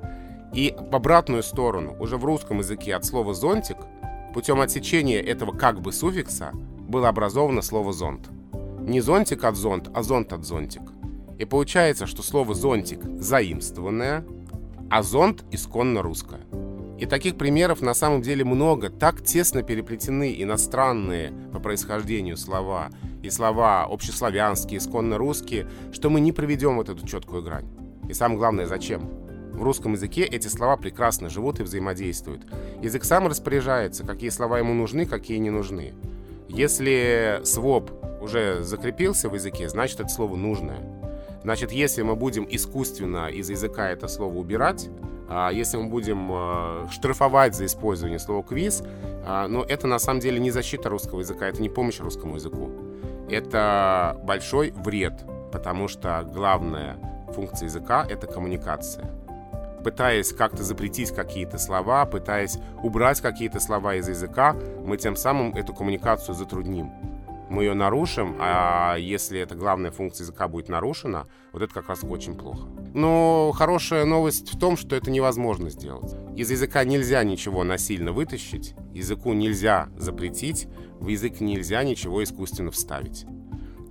и 0.52 0.74
в 0.78 0.94
обратную 0.94 1.42
сторону, 1.42 1.96
уже 1.98 2.18
в 2.18 2.24
русском 2.24 2.58
языке 2.58 2.94
от 2.94 3.04
слова 3.04 3.32
«зонтик», 3.32 3.78
путем 4.34 4.60
отсечения 4.60 5.20
этого 5.20 5.56
как 5.56 5.80
бы 5.80 5.92
суффикса 5.92 6.52
было 6.52 7.08
образовано 7.08 7.62
слово 7.62 7.92
«зонт». 7.92 8.28
Не 8.80 9.00
зонтик 9.00 9.44
от 9.44 9.56
зонт, 9.56 9.90
а 9.94 10.02
зонт 10.02 10.32
от 10.32 10.44
зонтик. 10.44 10.82
И 11.42 11.44
получается, 11.44 12.06
что 12.06 12.22
слово 12.22 12.54
«зонтик» 12.54 13.00
заимствованное, 13.18 14.24
а 14.88 15.02
зонт 15.02 15.44
исконно 15.50 16.00
русское. 16.00 16.42
И 17.00 17.04
таких 17.04 17.36
примеров 17.36 17.80
на 17.80 17.94
самом 17.94 18.22
деле 18.22 18.44
много. 18.44 18.90
Так 18.90 19.24
тесно 19.24 19.64
переплетены 19.64 20.40
иностранные 20.40 21.32
по 21.52 21.58
происхождению 21.58 22.36
слова 22.36 22.90
и 23.24 23.30
слова 23.30 23.88
общеславянские, 23.90 24.78
исконно 24.78 25.18
русские, 25.18 25.68
что 25.90 26.10
мы 26.10 26.20
не 26.20 26.30
проведем 26.30 26.76
вот 26.76 26.88
эту 26.88 27.04
четкую 27.04 27.42
грань. 27.42 27.66
И 28.08 28.14
самое 28.14 28.38
главное, 28.38 28.66
зачем? 28.66 29.10
В 29.52 29.64
русском 29.64 29.94
языке 29.94 30.22
эти 30.22 30.46
слова 30.46 30.76
прекрасно 30.76 31.28
живут 31.28 31.58
и 31.58 31.64
взаимодействуют. 31.64 32.42
Язык 32.80 33.02
сам 33.02 33.26
распоряжается, 33.26 34.04
какие 34.04 34.30
слова 34.30 34.60
ему 34.60 34.74
нужны, 34.74 35.06
какие 35.06 35.38
не 35.38 35.50
нужны. 35.50 35.92
Если 36.48 37.40
своп 37.42 37.90
уже 38.20 38.62
закрепился 38.62 39.28
в 39.28 39.34
языке, 39.34 39.68
значит 39.68 39.98
это 39.98 40.08
слово 40.08 40.36
нужное. 40.36 41.01
Значит, 41.42 41.72
если 41.72 42.02
мы 42.02 42.14
будем 42.14 42.46
искусственно 42.48 43.28
из 43.28 43.50
языка 43.50 43.90
это 43.90 44.06
слово 44.06 44.34
убирать, 44.38 44.88
а 45.28 45.50
если 45.50 45.76
мы 45.76 45.88
будем 45.88 46.30
э, 46.30 46.86
штрафовать 46.90 47.54
за 47.54 47.66
использование 47.66 48.18
слова 48.18 48.42
«квиз», 48.44 48.82
а, 49.24 49.48
но 49.48 49.64
это 49.64 49.86
на 49.86 49.98
самом 49.98 50.20
деле 50.20 50.38
не 50.38 50.50
защита 50.50 50.88
русского 50.88 51.20
языка, 51.20 51.48
это 51.48 51.60
не 51.62 51.68
помощь 51.68 52.00
русскому 52.00 52.36
языку. 52.36 52.70
Это 53.30 54.20
большой 54.24 54.72
вред, 54.72 55.24
потому 55.50 55.88
что 55.88 56.22
главная 56.30 56.98
функция 57.34 57.66
языка— 57.66 58.06
это 58.08 58.26
коммуникация. 58.26 59.10
Пытаясь 59.82 60.32
как-то 60.32 60.62
запретить 60.62 61.12
какие-то 61.12 61.58
слова, 61.58 62.04
пытаясь 62.04 62.58
убрать 62.82 63.20
какие-то 63.20 63.58
слова 63.58 63.96
из 63.96 64.08
языка, 64.08 64.54
мы 64.84 64.96
тем 64.96 65.16
самым 65.16 65.54
эту 65.54 65.74
коммуникацию 65.74 66.34
затрудним 66.34 66.92
мы 67.52 67.64
ее 67.64 67.74
нарушим, 67.74 68.36
а 68.40 68.96
если 68.96 69.38
эта 69.38 69.54
главная 69.54 69.90
функция 69.90 70.24
языка 70.24 70.48
будет 70.48 70.70
нарушена, 70.70 71.28
вот 71.52 71.62
это 71.62 71.72
как 71.72 71.88
раз 71.88 72.02
очень 72.02 72.34
плохо. 72.34 72.66
Но 72.94 73.52
хорошая 73.54 74.06
новость 74.06 74.54
в 74.54 74.58
том, 74.58 74.76
что 74.76 74.96
это 74.96 75.10
невозможно 75.10 75.68
сделать. 75.68 76.16
Из 76.34 76.50
языка 76.50 76.82
нельзя 76.84 77.22
ничего 77.24 77.62
насильно 77.62 78.12
вытащить, 78.12 78.74
языку 78.94 79.34
нельзя 79.34 79.90
запретить, 79.98 80.66
в 80.98 81.08
язык 81.08 81.40
нельзя 81.40 81.84
ничего 81.84 82.24
искусственно 82.24 82.70
вставить. 82.70 83.26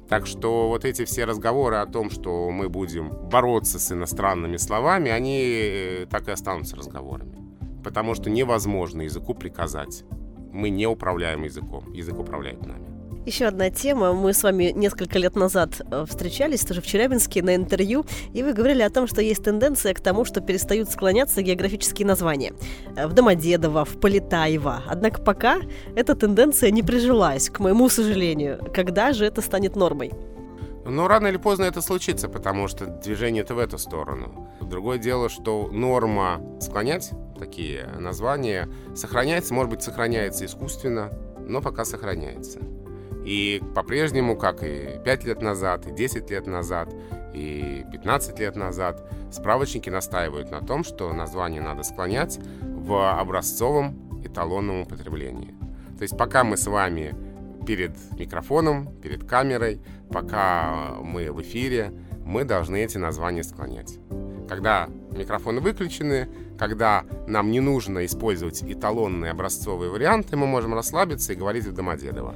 Так 0.09 0.25
что 0.25 0.67
вот 0.67 0.83
эти 0.83 1.05
все 1.05 1.25
разговоры 1.25 1.77
о 1.77 1.85
том, 1.85 2.09
что 2.09 2.49
мы 2.49 2.67
будем 2.67 3.11
бороться 3.29 3.79
с 3.79 3.91
иностранными 3.91 4.57
словами, 4.57 5.11
они 5.11 5.39
э, 5.39 6.07
так 6.09 6.27
и 6.27 6.31
останутся 6.31 6.75
разговорами. 6.75 7.37
Потому 7.83 8.15
что 8.15 8.29
невозможно 8.29 9.03
языку 9.03 9.35
приказать. 9.35 10.03
Мы 10.51 10.69
не 10.69 10.87
управляем 10.87 11.43
языком, 11.43 11.93
язык 11.93 12.19
управляет 12.19 12.65
нами. 12.65 12.90
Еще 13.25 13.45
одна 13.45 13.69
тема. 13.69 14.13
Мы 14.13 14.33
с 14.33 14.41
вами 14.41 14.71
несколько 14.75 15.19
лет 15.19 15.35
назад 15.35 15.79
э, 15.91 16.05
встречались 16.09 16.61
тоже 16.61 16.81
в 16.81 16.87
Челябинске 16.87 17.43
на 17.43 17.55
интервью, 17.55 18.03
и 18.33 18.41
вы 18.41 18.53
говорили 18.53 18.81
о 18.81 18.89
том, 18.89 19.05
что 19.05 19.21
есть 19.21 19.43
тенденция 19.43 19.93
к 19.93 19.99
тому, 19.99 20.25
что 20.25 20.41
перестают 20.41 20.89
склоняться 20.89 21.43
географические 21.43 22.07
названия. 22.07 22.53
Э, 22.95 23.05
в 23.05 23.13
Домодедово, 23.13 23.85
в 23.85 23.99
Полетаево. 23.99 24.81
Однако 24.87 25.21
пока 25.21 25.57
эта 25.95 26.15
тенденция 26.15 26.71
не 26.71 26.81
прижилась, 26.81 27.51
к 27.51 27.59
моему 27.59 27.89
сожалению. 27.89 28.59
Когда 28.73 29.13
же 29.13 29.25
это 29.25 29.41
станет 29.41 29.75
нормой? 29.75 30.11
Но 30.83 31.07
рано 31.07 31.27
или 31.27 31.37
поздно 31.37 31.65
это 31.65 31.81
случится, 31.81 32.27
потому 32.27 32.67
что 32.67 32.87
движение 32.87 33.43
это 33.43 33.53
в 33.53 33.59
эту 33.59 33.77
сторону. 33.77 34.49
Другое 34.61 34.97
дело, 34.97 35.29
что 35.29 35.69
норма 35.71 36.41
склонять 36.59 37.11
такие 37.37 37.85
названия 37.99 38.67
сохраняется, 38.95 39.53
может 39.53 39.69
быть, 39.69 39.83
сохраняется 39.83 40.43
искусственно, 40.43 41.11
но 41.47 41.61
пока 41.61 41.85
сохраняется. 41.85 42.61
И 43.23 43.61
по-прежнему, 43.75 44.35
как 44.35 44.63
и 44.63 44.99
5 45.03 45.25
лет 45.25 45.41
назад, 45.41 45.87
и 45.87 45.91
10 45.91 46.29
лет 46.31 46.47
назад, 46.47 46.93
и 47.33 47.85
15 47.91 48.39
лет 48.39 48.55
назад, 48.55 49.03
справочники 49.31 49.89
настаивают 49.89 50.51
на 50.51 50.61
том, 50.61 50.83
что 50.83 51.13
название 51.13 51.61
надо 51.61 51.83
склонять 51.83 52.39
в 52.61 53.19
образцовом 53.19 54.23
эталонном 54.25 54.81
употреблении. 54.81 55.53
То 55.97 56.03
есть 56.03 56.17
пока 56.17 56.43
мы 56.43 56.57
с 56.57 56.65
вами 56.67 57.15
перед 57.65 57.91
микрофоном, 58.17 58.87
перед 59.01 59.23
камерой, 59.23 59.79
пока 60.11 60.95
мы 61.01 61.31
в 61.31 61.41
эфире, 61.41 61.93
мы 62.25 62.43
должны 62.43 62.83
эти 62.83 62.97
названия 62.97 63.43
склонять. 63.43 63.99
Когда 64.49 64.89
микрофоны 65.11 65.61
выключены, 65.61 66.27
когда 66.57 67.05
нам 67.27 67.51
не 67.51 67.59
нужно 67.59 68.05
использовать 68.05 68.63
эталонные 68.63 69.31
образцовые 69.31 69.91
варианты, 69.91 70.35
мы 70.35 70.47
можем 70.47 70.73
расслабиться 70.73 71.33
и 71.33 71.35
говорить 71.35 71.65
в 71.65 71.73
Домодедово. 71.73 72.35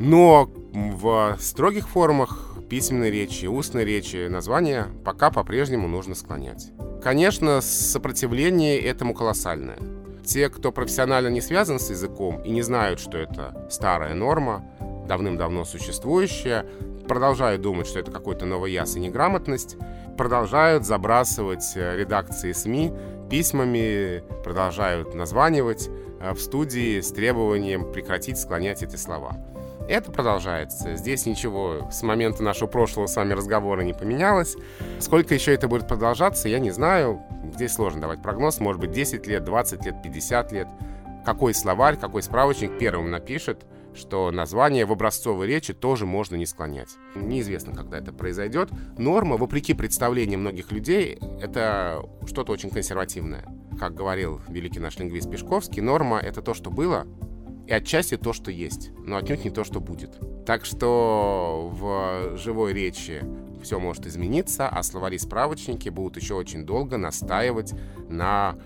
Но 0.00 0.50
в 0.72 1.36
строгих 1.38 1.86
формах 1.86 2.54
письменной 2.70 3.10
речи, 3.10 3.44
устной 3.44 3.84
речи 3.84 4.28
название 4.28 4.86
пока 5.04 5.30
по-прежнему 5.30 5.88
нужно 5.88 6.14
склонять. 6.14 6.70
Конечно, 7.02 7.60
сопротивление 7.60 8.80
этому 8.80 9.12
колоссальное. 9.12 9.76
Те, 10.24 10.48
кто 10.48 10.72
профессионально 10.72 11.28
не 11.28 11.42
связан 11.42 11.78
с 11.78 11.90
языком 11.90 12.42
и 12.44 12.50
не 12.50 12.62
знают, 12.62 12.98
что 12.98 13.18
это 13.18 13.66
старая 13.70 14.14
норма, 14.14 14.64
давным-давно 15.06 15.66
существующая, 15.66 16.64
продолжают 17.06 17.60
думать, 17.60 17.86
что 17.86 17.98
это 17.98 18.10
какой-то 18.10 18.46
новояз 18.46 18.96
и 18.96 19.00
неграмотность, 19.00 19.76
продолжают 20.16 20.86
забрасывать 20.86 21.72
э, 21.74 21.96
редакции 21.96 22.52
СМИ 22.52 22.92
письмами, 23.28 24.22
продолжают 24.44 25.14
названивать 25.14 25.90
э, 26.20 26.32
в 26.32 26.40
студии 26.40 27.00
с 27.00 27.10
требованием 27.10 27.92
прекратить 27.92 28.38
склонять 28.38 28.82
эти 28.82 28.96
слова. 28.96 29.36
Это 29.90 30.12
продолжается. 30.12 30.94
Здесь 30.94 31.26
ничего 31.26 31.88
с 31.90 32.04
момента 32.04 32.44
нашего 32.44 32.68
прошлого 32.68 33.08
с 33.08 33.16
вами 33.16 33.32
разговора 33.32 33.80
не 33.80 33.92
поменялось. 33.92 34.56
Сколько 35.00 35.34
еще 35.34 35.52
это 35.52 35.66
будет 35.66 35.88
продолжаться, 35.88 36.48
я 36.48 36.60
не 36.60 36.70
знаю. 36.70 37.20
Здесь 37.52 37.72
сложно 37.72 38.02
давать 38.02 38.22
прогноз. 38.22 38.60
Может 38.60 38.80
быть, 38.80 38.92
10 38.92 39.26
лет, 39.26 39.42
20 39.42 39.84
лет, 39.84 40.00
50 40.00 40.52
лет. 40.52 40.68
Какой 41.26 41.54
словарь, 41.54 41.96
какой 41.96 42.22
справочник 42.22 42.78
первым 42.78 43.10
напишет, 43.10 43.66
что 43.92 44.30
название 44.30 44.86
в 44.86 44.92
образцовой 44.92 45.48
речи 45.48 45.74
тоже 45.74 46.06
можно 46.06 46.36
не 46.36 46.46
склонять. 46.46 46.90
Неизвестно, 47.16 47.74
когда 47.74 47.98
это 47.98 48.12
произойдет. 48.12 48.70
Норма, 48.96 49.36
вопреки 49.36 49.74
представлениям 49.74 50.42
многих 50.42 50.70
людей, 50.70 51.18
это 51.42 52.00
что-то 52.28 52.52
очень 52.52 52.70
консервативное. 52.70 53.44
Как 53.80 53.96
говорил 53.96 54.40
великий 54.46 54.78
наш 54.78 55.00
лингвист 55.00 55.28
Пешковский, 55.28 55.82
норма— 55.82 56.20
это 56.22 56.42
то, 56.42 56.54
что 56.54 56.70
было, 56.70 57.08
и 57.70 57.72
отчасти 57.72 58.16
то, 58.16 58.32
что 58.32 58.50
есть, 58.50 58.90
но 59.06 59.16
отнюдь 59.16 59.44
не 59.44 59.50
то, 59.50 59.62
что 59.62 59.80
будет. 59.80 60.18
Так 60.44 60.64
что 60.64 61.70
в 61.72 62.36
живой 62.36 62.72
речи 62.72 63.22
все 63.62 63.78
может 63.78 64.08
измениться, 64.08 64.68
а 64.68 64.82
словари-справочники 64.82 65.88
будут 65.88 66.20
еще 66.20 66.34
очень 66.34 66.66
долго 66.66 66.96
настаивать 66.96 67.72
на 68.08 68.56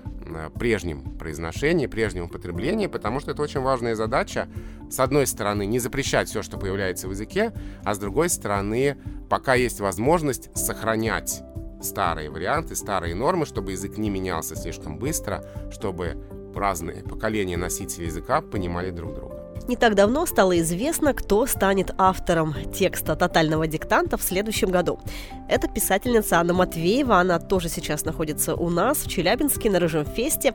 прежнем 0.59 1.19
произношении, 1.19 1.87
прежнем 1.87 2.25
употреблении, 2.25 2.87
потому 2.87 3.21
что 3.21 3.33
это 3.33 3.43
очень 3.43 3.61
важная 3.61 3.95
задача. 3.95 4.49
С 4.91 4.99
одной 4.99 5.27
стороны, 5.27 5.67
не 5.67 5.81
запрещать 5.81 6.31
все, 6.31 6.43
что 6.43 6.57
появляется 6.57 7.07
в 7.07 7.11
языке, 7.11 7.53
а 7.85 7.95
с 7.95 7.99
другой 7.99 8.31
стороны, 8.31 8.97
пока 9.29 9.53
есть 9.53 9.81
возможность 9.81 10.49
сохранять 10.57 11.43
старые 11.83 12.31
варианты, 12.31 12.75
старые 12.75 13.15
нормы, 13.15 13.45
чтобы 13.45 13.73
язык 13.73 13.99
не 13.99 14.09
менялся 14.09 14.57
слишком 14.57 14.99
быстро, 14.99 15.45
чтобы 15.71 16.17
разные 16.59 17.03
поколения 17.03 17.57
носителей 17.57 18.07
языка 18.07 18.41
понимали 18.41 18.91
друг 18.91 19.15
друга. 19.15 19.44
Не 19.67 19.77
так 19.77 19.95
давно 19.95 20.27
стало 20.27 20.59
известно, 20.61 21.15
кто 21.15 21.47
станет 21.47 21.95
автором 21.97 22.55
текста 22.75 23.17
«Тотального 23.17 23.67
диктанта» 23.67 24.19
в 24.19 24.23
следующем 24.23 24.71
году. 24.71 25.01
Это 25.49 25.69
писательница 25.69 26.39
Анна 26.39 26.53
Матвеева, 26.53 27.19
она 27.19 27.39
тоже 27.39 27.71
сейчас 27.71 28.05
находится 28.05 28.57
у 28.57 28.69
нас 28.69 28.99
в 28.99 29.09
Челябинске 29.09 29.71
на 29.71 29.81
Рыжем 29.81 30.05
Фесте. 30.05 30.53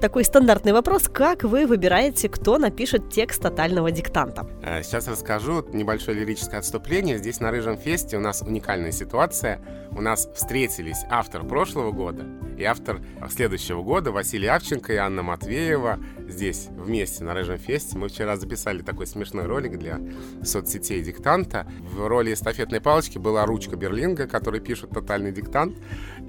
Такой 0.00 0.24
стандартный 0.24 0.72
вопрос, 0.72 1.08
как 1.08 1.44
вы 1.44 1.64
выбираете, 1.64 2.28
кто 2.28 2.58
напишет 2.58 3.10
текст 3.10 3.40
«Тотального 3.40 3.92
диктанта»? 3.92 4.48
Э, 4.64 4.82
сейчас 4.82 5.06
расскажу 5.06 5.64
небольшое 5.72 6.18
лирическое 6.18 6.58
отступление. 6.58 7.18
Здесь 7.18 7.38
на 7.38 7.52
Рыжем 7.52 7.78
Фесте 7.78 8.16
у 8.16 8.20
нас 8.20 8.42
уникальная 8.42 8.90
ситуация. 8.90 9.60
У 9.92 10.00
нас 10.00 10.28
встретились 10.34 11.04
автор 11.08 11.44
прошлого 11.44 11.92
года 11.92 12.24
и 12.58 12.64
автор 12.64 13.00
следующего 13.30 13.82
года 13.82 14.10
Василий 14.10 14.48
Авченко 14.48 14.92
и 14.92 14.96
Анна 14.96 15.22
Матвеева 15.22 15.98
здесь 16.30 16.68
вместе 16.70 17.24
на 17.24 17.34
Рыжем 17.34 17.58
Фесте. 17.58 17.98
Мы 17.98 18.08
вчера 18.08 18.36
записали 18.36 18.82
такой 18.82 19.06
смешной 19.06 19.46
ролик 19.46 19.78
для 19.78 20.00
соцсетей 20.42 21.02
диктанта. 21.02 21.66
В 21.80 22.06
роли 22.06 22.32
эстафетной 22.32 22.80
палочки 22.80 23.18
была 23.18 23.44
ручка 23.46 23.76
Берлинга, 23.76 24.26
который 24.26 24.60
пишет 24.60 24.90
тотальный 24.90 25.32
диктант. 25.32 25.76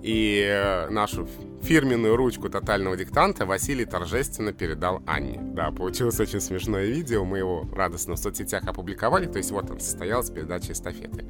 И 0.02 0.44
э, 0.48 0.90
нашу 0.90 1.28
фирменную 1.62 2.16
ручку 2.16 2.50
тотального 2.50 2.98
диктанта 2.98 3.46
Василий 3.46 3.86
торжественно 3.86 4.52
передал 4.52 5.02
Анне. 5.06 5.40
Да, 5.42 5.72
получилось 5.72 6.20
очень 6.20 6.42
смешное 6.42 6.88
видео, 6.88 7.24
мы 7.24 7.38
его 7.38 7.68
радостно 7.72 8.16
в 8.16 8.18
соцсетях 8.18 8.64
опубликовали, 8.66 9.28
то 9.28 9.38
есть 9.38 9.52
вот 9.52 9.70
он 9.70 9.80
состоялась 9.80 10.30
передача 10.30 10.74
эстафеты. 10.74 11.26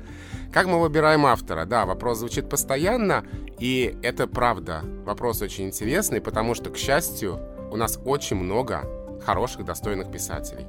Как 0.54 0.68
мы 0.68 0.80
выбираем 0.80 1.26
автора? 1.26 1.66
Да, 1.66 1.86
вопрос 1.86 2.20
звучит 2.20 2.50
постоянно, 2.50 3.26
и 3.60 3.98
это 4.04 4.28
правда. 4.28 4.84
Вопрос 5.06 5.42
очень 5.42 5.66
интересный, 5.66 6.22
потому 6.22 6.56
что, 6.56 6.70
к 6.70 6.78
счастью, 6.78 7.40
у 7.72 7.78
нас 7.78 8.00
очень 8.06 8.36
много 8.36 8.86
хороших, 9.26 9.66
достойных 9.66 10.12
писателей. 10.12 10.68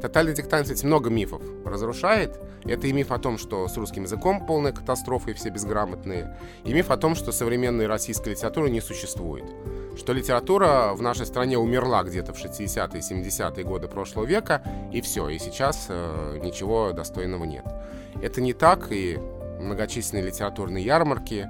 Тотальный 0.00 0.34
диктант, 0.34 0.64
кстати, 0.64 0.84
много 0.84 1.10
мифов 1.10 1.42
разрушает. 1.64 2.38
Это 2.64 2.86
и 2.86 2.92
миф 2.92 3.10
о 3.10 3.18
том, 3.18 3.38
что 3.38 3.66
с 3.68 3.76
русским 3.76 4.04
языком 4.04 4.46
полная 4.46 4.72
катастрофа 4.72 5.30
и 5.30 5.34
все 5.34 5.50
безграмотные, 5.50 6.36
и 6.64 6.72
миф 6.72 6.90
о 6.90 6.96
том, 6.96 7.14
что 7.14 7.32
современной 7.32 7.86
российской 7.86 8.30
литературы 8.30 8.70
не 8.70 8.80
существует. 8.80 9.44
Что 9.96 10.12
литература 10.12 10.92
в 10.94 11.02
нашей 11.02 11.26
стране 11.26 11.58
умерла 11.58 12.02
где-то 12.02 12.32
в 12.32 12.44
60-е, 12.44 13.00
70-е 13.00 13.64
годы 13.64 13.88
прошлого 13.88 14.24
века, 14.24 14.62
и 14.92 15.00
все, 15.00 15.28
и 15.28 15.38
сейчас 15.38 15.86
э, 15.88 16.40
ничего 16.42 16.92
достойного 16.92 17.44
нет. 17.44 17.64
Это 18.22 18.40
не 18.40 18.52
так, 18.52 18.88
и 18.90 19.18
многочисленные 19.60 20.26
литературные 20.26 20.84
ярмарки, 20.84 21.48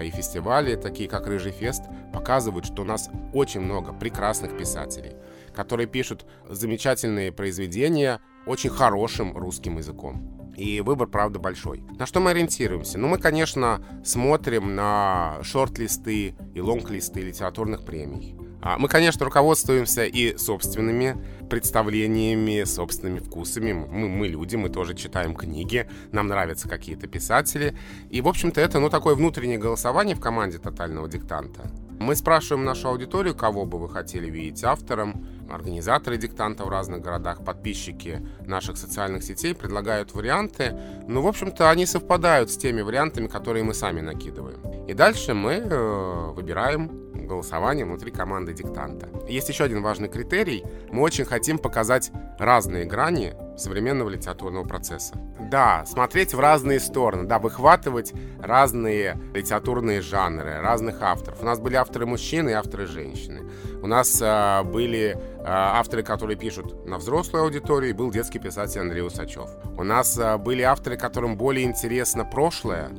и 0.00 0.10
фестивали, 0.10 0.76
такие 0.76 1.08
как 1.08 1.26
Рыжий 1.26 1.52
фест, 1.52 1.82
показывают, 2.12 2.66
что 2.66 2.82
у 2.82 2.84
нас 2.84 3.10
очень 3.32 3.60
много 3.60 3.92
прекрасных 3.92 4.56
писателей, 4.56 5.16
которые 5.54 5.86
пишут 5.86 6.24
замечательные 6.48 7.32
произведения 7.32 8.20
очень 8.46 8.70
хорошим 8.70 9.36
русским 9.36 9.76
языком. 9.76 10.52
И 10.56 10.80
выбор, 10.80 11.08
правда, 11.08 11.38
большой. 11.38 11.82
На 11.98 12.06
что 12.06 12.20
мы 12.20 12.30
ориентируемся? 12.30 12.98
Ну, 12.98 13.08
мы, 13.08 13.18
конечно, 13.18 13.84
смотрим 14.04 14.74
на 14.74 15.38
шорт-листы 15.42 16.34
и 16.54 16.60
лонг-листы 16.60 17.20
литературных 17.20 17.84
премий. 17.84 18.36
А 18.62 18.78
мы, 18.78 18.88
конечно, 18.88 19.24
руководствуемся 19.24 20.04
и 20.04 20.36
собственными 20.38 21.16
представлениями, 21.50 22.62
собственными 22.62 23.18
вкусами. 23.18 23.72
Мы, 23.72 24.08
мы 24.08 24.28
люди, 24.28 24.54
мы 24.54 24.70
тоже 24.70 24.94
читаем 24.94 25.34
книги, 25.34 25.88
нам 26.12 26.28
нравятся 26.28 26.68
какие-то 26.68 27.08
писатели. 27.08 27.76
И, 28.08 28.20
в 28.20 28.28
общем-то, 28.28 28.60
это, 28.60 28.78
ну, 28.78 28.88
такое 28.88 29.16
внутреннее 29.16 29.58
голосование 29.58 30.14
в 30.14 30.20
команде 30.20 30.58
«Тотального 30.58 31.08
диктанта». 31.08 31.70
Мы 31.98 32.16
спрашиваем 32.16 32.64
нашу 32.64 32.88
аудиторию, 32.88 33.34
кого 33.34 33.64
бы 33.64 33.78
вы 33.78 33.88
хотели 33.88 34.28
видеть 34.28 34.64
автором. 34.64 35.26
Организаторы 35.50 36.16
диктанта 36.16 36.64
в 36.64 36.68
разных 36.68 37.00
городах, 37.00 37.44
подписчики 37.44 38.26
наших 38.46 38.76
социальных 38.76 39.22
сетей 39.22 39.54
предлагают 39.54 40.14
варианты. 40.14 40.76
Но, 41.06 41.22
в 41.22 41.26
общем-то, 41.26 41.70
они 41.70 41.86
совпадают 41.86 42.50
с 42.50 42.56
теми 42.56 42.80
вариантами, 42.80 43.26
которые 43.26 43.62
мы 43.62 43.74
сами 43.74 44.00
накидываем. 44.00 44.60
И 44.88 44.94
дальше 44.94 45.34
мы 45.34 45.52
э, 45.52 46.32
выбираем 46.34 47.11
голосования 47.26 47.84
внутри 47.84 48.10
команды 48.10 48.52
диктанта. 48.52 49.08
Есть 49.28 49.48
еще 49.48 49.64
один 49.64 49.82
важный 49.82 50.08
критерий. 50.08 50.64
Мы 50.90 51.02
очень 51.02 51.24
хотим 51.24 51.58
показать 51.58 52.10
разные 52.38 52.84
грани 52.84 53.34
современного 53.56 54.08
литературного 54.08 54.64
процесса. 54.64 55.14
Да, 55.50 55.84
смотреть 55.86 56.34
в 56.34 56.40
разные 56.40 56.80
стороны, 56.80 57.24
да, 57.24 57.38
выхватывать 57.38 58.12
разные 58.40 59.18
литературные 59.34 60.00
жанры, 60.00 60.60
разных 60.60 61.02
авторов. 61.02 61.42
У 61.42 61.44
нас 61.44 61.58
были 61.58 61.74
авторы 61.74 62.06
мужчины 62.06 62.50
и 62.50 62.52
авторы 62.54 62.86
женщины. 62.86 63.42
У 63.82 63.86
нас 63.86 64.20
э, 64.22 64.62
были 64.62 65.16
э, 65.16 65.42
авторы, 65.44 66.02
которые 66.02 66.36
пишут 66.36 66.86
на 66.86 66.98
взрослую 66.98 67.44
аудиторию, 67.44 67.90
и 67.90 67.92
был 67.92 68.10
детский 68.10 68.38
писатель 68.38 68.80
Андрей 68.80 69.02
Усачев. 69.02 69.50
У 69.76 69.82
нас 69.82 70.16
э, 70.18 70.38
были 70.38 70.62
авторы, 70.62 70.96
которым 70.96 71.36
более 71.36 71.66
интересно 71.66 72.24
прошлое, 72.24 72.90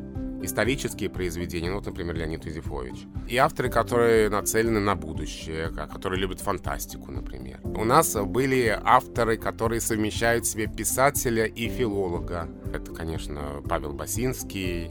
исторические 0.44 1.10
произведения, 1.10 1.70
ну, 1.70 1.76
вот, 1.76 1.86
например, 1.86 2.16
Леонид 2.16 2.46
Юзефович. 2.46 3.06
И 3.28 3.38
авторы, 3.38 3.70
которые 3.70 4.30
нацелены 4.30 4.80
на 4.80 4.96
будущее, 4.96 5.70
которые 5.70 6.20
любят 6.20 6.40
фантастику, 6.40 7.12
например. 7.12 7.60
У 7.64 7.84
нас 7.84 8.16
были 8.16 8.80
авторы, 8.84 9.38
которые 9.38 9.82
совмещают 9.82 10.46
в 10.46 10.50
себе 10.50 10.68
писателя 10.68 11.46
и 11.46 11.70
филолога. 11.70 12.50
Это, 12.74 12.94
конечно, 12.94 13.62
Павел 13.68 13.94
Басинский, 13.94 14.90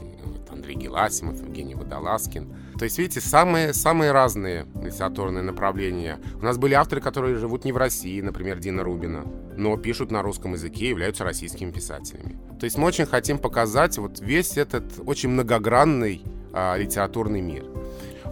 Андрей 0.63 0.77
Геласимов, 0.77 1.41
Евгений 1.41 1.75
Водолазкин. 1.75 2.47
То 2.79 2.85
есть, 2.85 2.97
видите, 2.97 3.19
самые, 3.19 3.73
самые 3.73 4.13
разные 4.13 4.65
литературные 4.81 5.43
направления. 5.43 6.19
У 6.39 6.45
нас 6.45 6.57
были 6.57 6.73
авторы, 6.73 7.01
которые 7.01 7.35
живут 7.35 7.65
не 7.65 7.73
в 7.73 7.77
России, 7.77 8.21
например, 8.21 8.59
Дина 8.59 8.81
Рубина, 8.81 9.25
но 9.57 9.75
пишут 9.75 10.09
на 10.09 10.21
русском 10.21 10.53
языке 10.53 10.85
и 10.85 10.89
являются 10.89 11.25
российскими 11.25 11.69
писателями. 11.69 12.39
То 12.61 12.63
есть 12.63 12.77
мы 12.77 12.87
очень 12.87 13.05
хотим 13.05 13.39
показать 13.39 13.97
вот 13.97 14.21
весь 14.21 14.57
этот 14.57 14.85
очень 15.05 15.29
многогранный 15.29 16.23
а, 16.53 16.77
литературный 16.77 17.41
мир. 17.41 17.65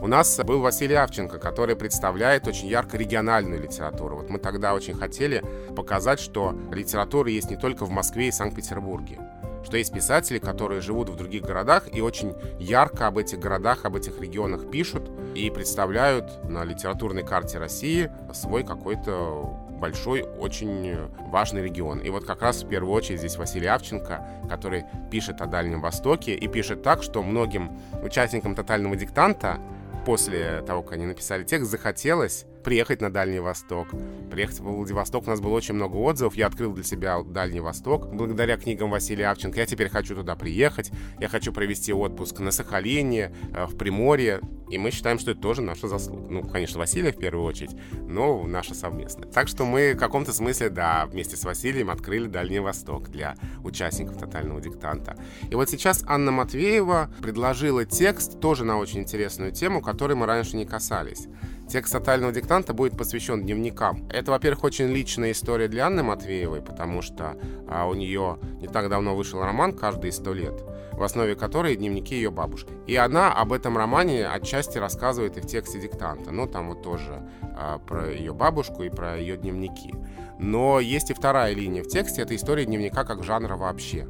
У 0.02 0.08
нас 0.08 0.39
был 0.46 0.62
Василий 0.62 0.96
Авченко, 0.96 1.38
который 1.38 1.76
представляет 1.76 2.48
очень 2.48 2.67
ярко 2.67 2.98
региональную 2.98 3.62
литературу. 3.62 4.15
Вот 4.15 4.30
мы 4.30 4.39
тогда 4.39 4.74
очень 4.74 4.94
хотели 4.94 5.44
показать, 5.76 6.22
что 6.22 6.56
литература 6.72 7.30
есть 7.30 7.52
не 7.52 7.58
только 7.58 7.86
в 7.86 7.89
Москве 7.89 8.30
и 8.30 8.32
Санкт-Петербурге 8.32 9.20
что 9.63 9.78
есть 9.78 9.93
писатели, 9.93 10.39
которые 10.39 10.82
живут 10.82 11.10
в 11.10 11.15
других 11.15 11.43
городах 11.43 11.84
и 11.91 12.02
очень 12.02 12.36
ярко 12.60 13.08
об 13.08 13.17
этих 13.17 13.39
городах, 13.39 13.86
об 13.86 13.95
этих 13.95 14.19
регионах 14.19 14.69
пишут 14.69 15.10
и 15.36 15.50
представляют 15.50 16.43
на 16.43 16.63
литературной 16.63 17.24
карте 17.24 17.58
России 17.58 18.12
свой 18.34 18.63
какой-то 18.63 19.58
большой, 19.82 20.21
очень 20.21 20.95
важный 21.32 21.63
регион. 21.63 22.00
И 22.00 22.10
вот 22.10 22.24
как 22.24 22.41
раз 22.43 22.63
в 22.63 22.69
первую 22.69 22.93
очередь 22.93 23.19
здесь 23.19 23.36
Василий 23.38 23.67
Авченко, 23.67 24.26
который 24.47 24.86
пишет 25.10 25.41
о 25.41 25.47
Дальнем 25.47 25.82
Востоке 25.82 26.36
и 26.36 26.47
пишет 26.47 26.84
так, 26.84 27.02
что 27.04 27.24
многим 27.24 27.80
участникам 28.04 28.56
тотального 28.56 28.95
диктанта 28.95 29.58
после 30.06 30.62
того, 30.62 30.84
как 30.84 30.93
они 30.93 31.06
написали 31.06 31.43
текст, 31.43 31.71
захотелось 31.71 32.45
приехать 32.63 33.02
на 33.02 33.12
Дальний 33.12 33.39
Восток. 33.39 33.89
Приехать 34.30 34.60
в 34.60 34.63
Владивосток, 34.63 35.28
у 35.28 35.30
нас 35.30 35.39
было 35.39 35.52
очень 35.52 35.74
много 35.74 35.97
отзывов. 35.97 36.36
Я 36.36 36.47
открыл 36.47 36.74
для 36.74 36.84
себя 36.84 37.21
Дальний 37.24 37.60
Восток 37.60 38.13
благодаря 38.13 38.58
книгам 38.58 38.89
Василия 38.89 39.28
Авченко. 39.28 39.60
Я 39.60 39.65
теперь 39.65 39.89
хочу 39.89 40.15
туда 40.15 40.36
приехать. 40.36 40.91
Я 41.19 41.28
хочу 41.28 41.52
провести 41.52 41.93
отпуск 41.93 42.39
на 42.39 42.52
Сахалине, 42.52 43.34
э, 43.54 43.65
в 43.65 43.78
Приморье. 43.78 44.41
И 44.69 44.78
мы 44.78 44.91
считаем, 44.91 45.19
что 45.19 45.32
это 45.32 45.41
тоже 45.41 45.62
наша 45.62 45.88
заслуга. 45.89 46.28
Ну, 46.30 46.43
конечно, 46.43 46.80
Василия 46.80 47.12
в 47.12 47.17
первую 47.17 47.45
очередь, 47.45 47.76
но 48.08 48.41
наша 48.47 48.74
совместная. 48.74 49.30
Так 49.30 49.50
что 49.50 49.65
мы 49.65 49.93
в 49.93 49.97
каком-то 49.97 50.32
смысле, 50.32 50.69
да, 50.69 51.06
вместе 51.08 51.36
с 51.36 51.43
Василием 51.43 51.89
открыли 51.89 52.28
Дальний 52.28 52.60
Восток 52.60 53.10
для 53.10 53.36
участников 53.63 54.17
тотального 54.17 54.62
диктанта. 54.62 55.17
И 55.50 55.56
вот 55.56 55.69
сейчас 55.69 56.06
Анна 56.08 56.32
Матвеева 56.32 57.10
предложила 57.21 57.84
текст 57.84 58.39
тоже 58.39 58.63
на 58.63 58.78
очень 58.78 59.00
интересную 59.00 59.52
тему, 59.52 59.82
которой 59.82 60.13
мы 60.13 60.26
раньше 60.26 60.56
не 60.56 60.65
касались. 60.65 61.28
Текст 61.71 61.93
тотального 61.93 62.34
диктанта 62.34 62.73
будет 62.73 62.97
посвящен 62.97 63.43
дневникам. 63.43 64.05
Это, 64.10 64.31
во-первых, 64.31 64.65
очень 64.65 64.88
личная 64.88 65.31
история 65.31 65.69
для 65.69 65.86
Анны 65.86 66.03
Матвеевой, 66.03 66.62
потому 66.62 67.01
что 67.01 67.38
а, 67.69 67.88
у 67.88 67.93
нее 67.93 68.39
не 68.60 68.67
так 68.67 68.89
давно 68.89 69.15
вышел 69.15 69.41
роман 69.41 69.71
«Каждые 69.71 70.12
сто 70.12 70.34
лет», 70.34 70.65
в 70.91 71.01
основе 71.01 71.34
которой 71.36 71.77
дневники 71.77 72.13
ее 72.13 72.29
бабушки. 72.29 72.73
И 72.88 72.97
она 72.97 73.31
об 73.31 73.53
этом 73.53 73.77
романе 73.77 74.27
отчасти 74.27 74.79
рассказывает 74.79 75.38
и 75.38 75.39
в 75.39 75.47
тексте 75.47 75.79
диктанта. 75.79 76.31
Ну, 76.31 76.45
там 76.45 76.67
вот 76.67 76.84
тоже 76.84 77.25
а, 77.55 77.77
про 77.77 78.12
ее 78.12 78.34
бабушку 78.34 78.84
и 78.84 78.89
про 78.89 79.15
ее 79.15 79.38
дневники. 79.38 79.93
Но 80.39 80.81
есть 80.81 81.10
и 81.10 81.13
вторая 81.13 81.53
линия 81.53 81.84
в 81.84 81.88
тексте, 81.88 82.23
это 82.23 82.36
история 82.36 82.65
дневника 82.65 83.05
как 83.05 83.23
жанра 83.23 83.55
вообще 83.55 84.10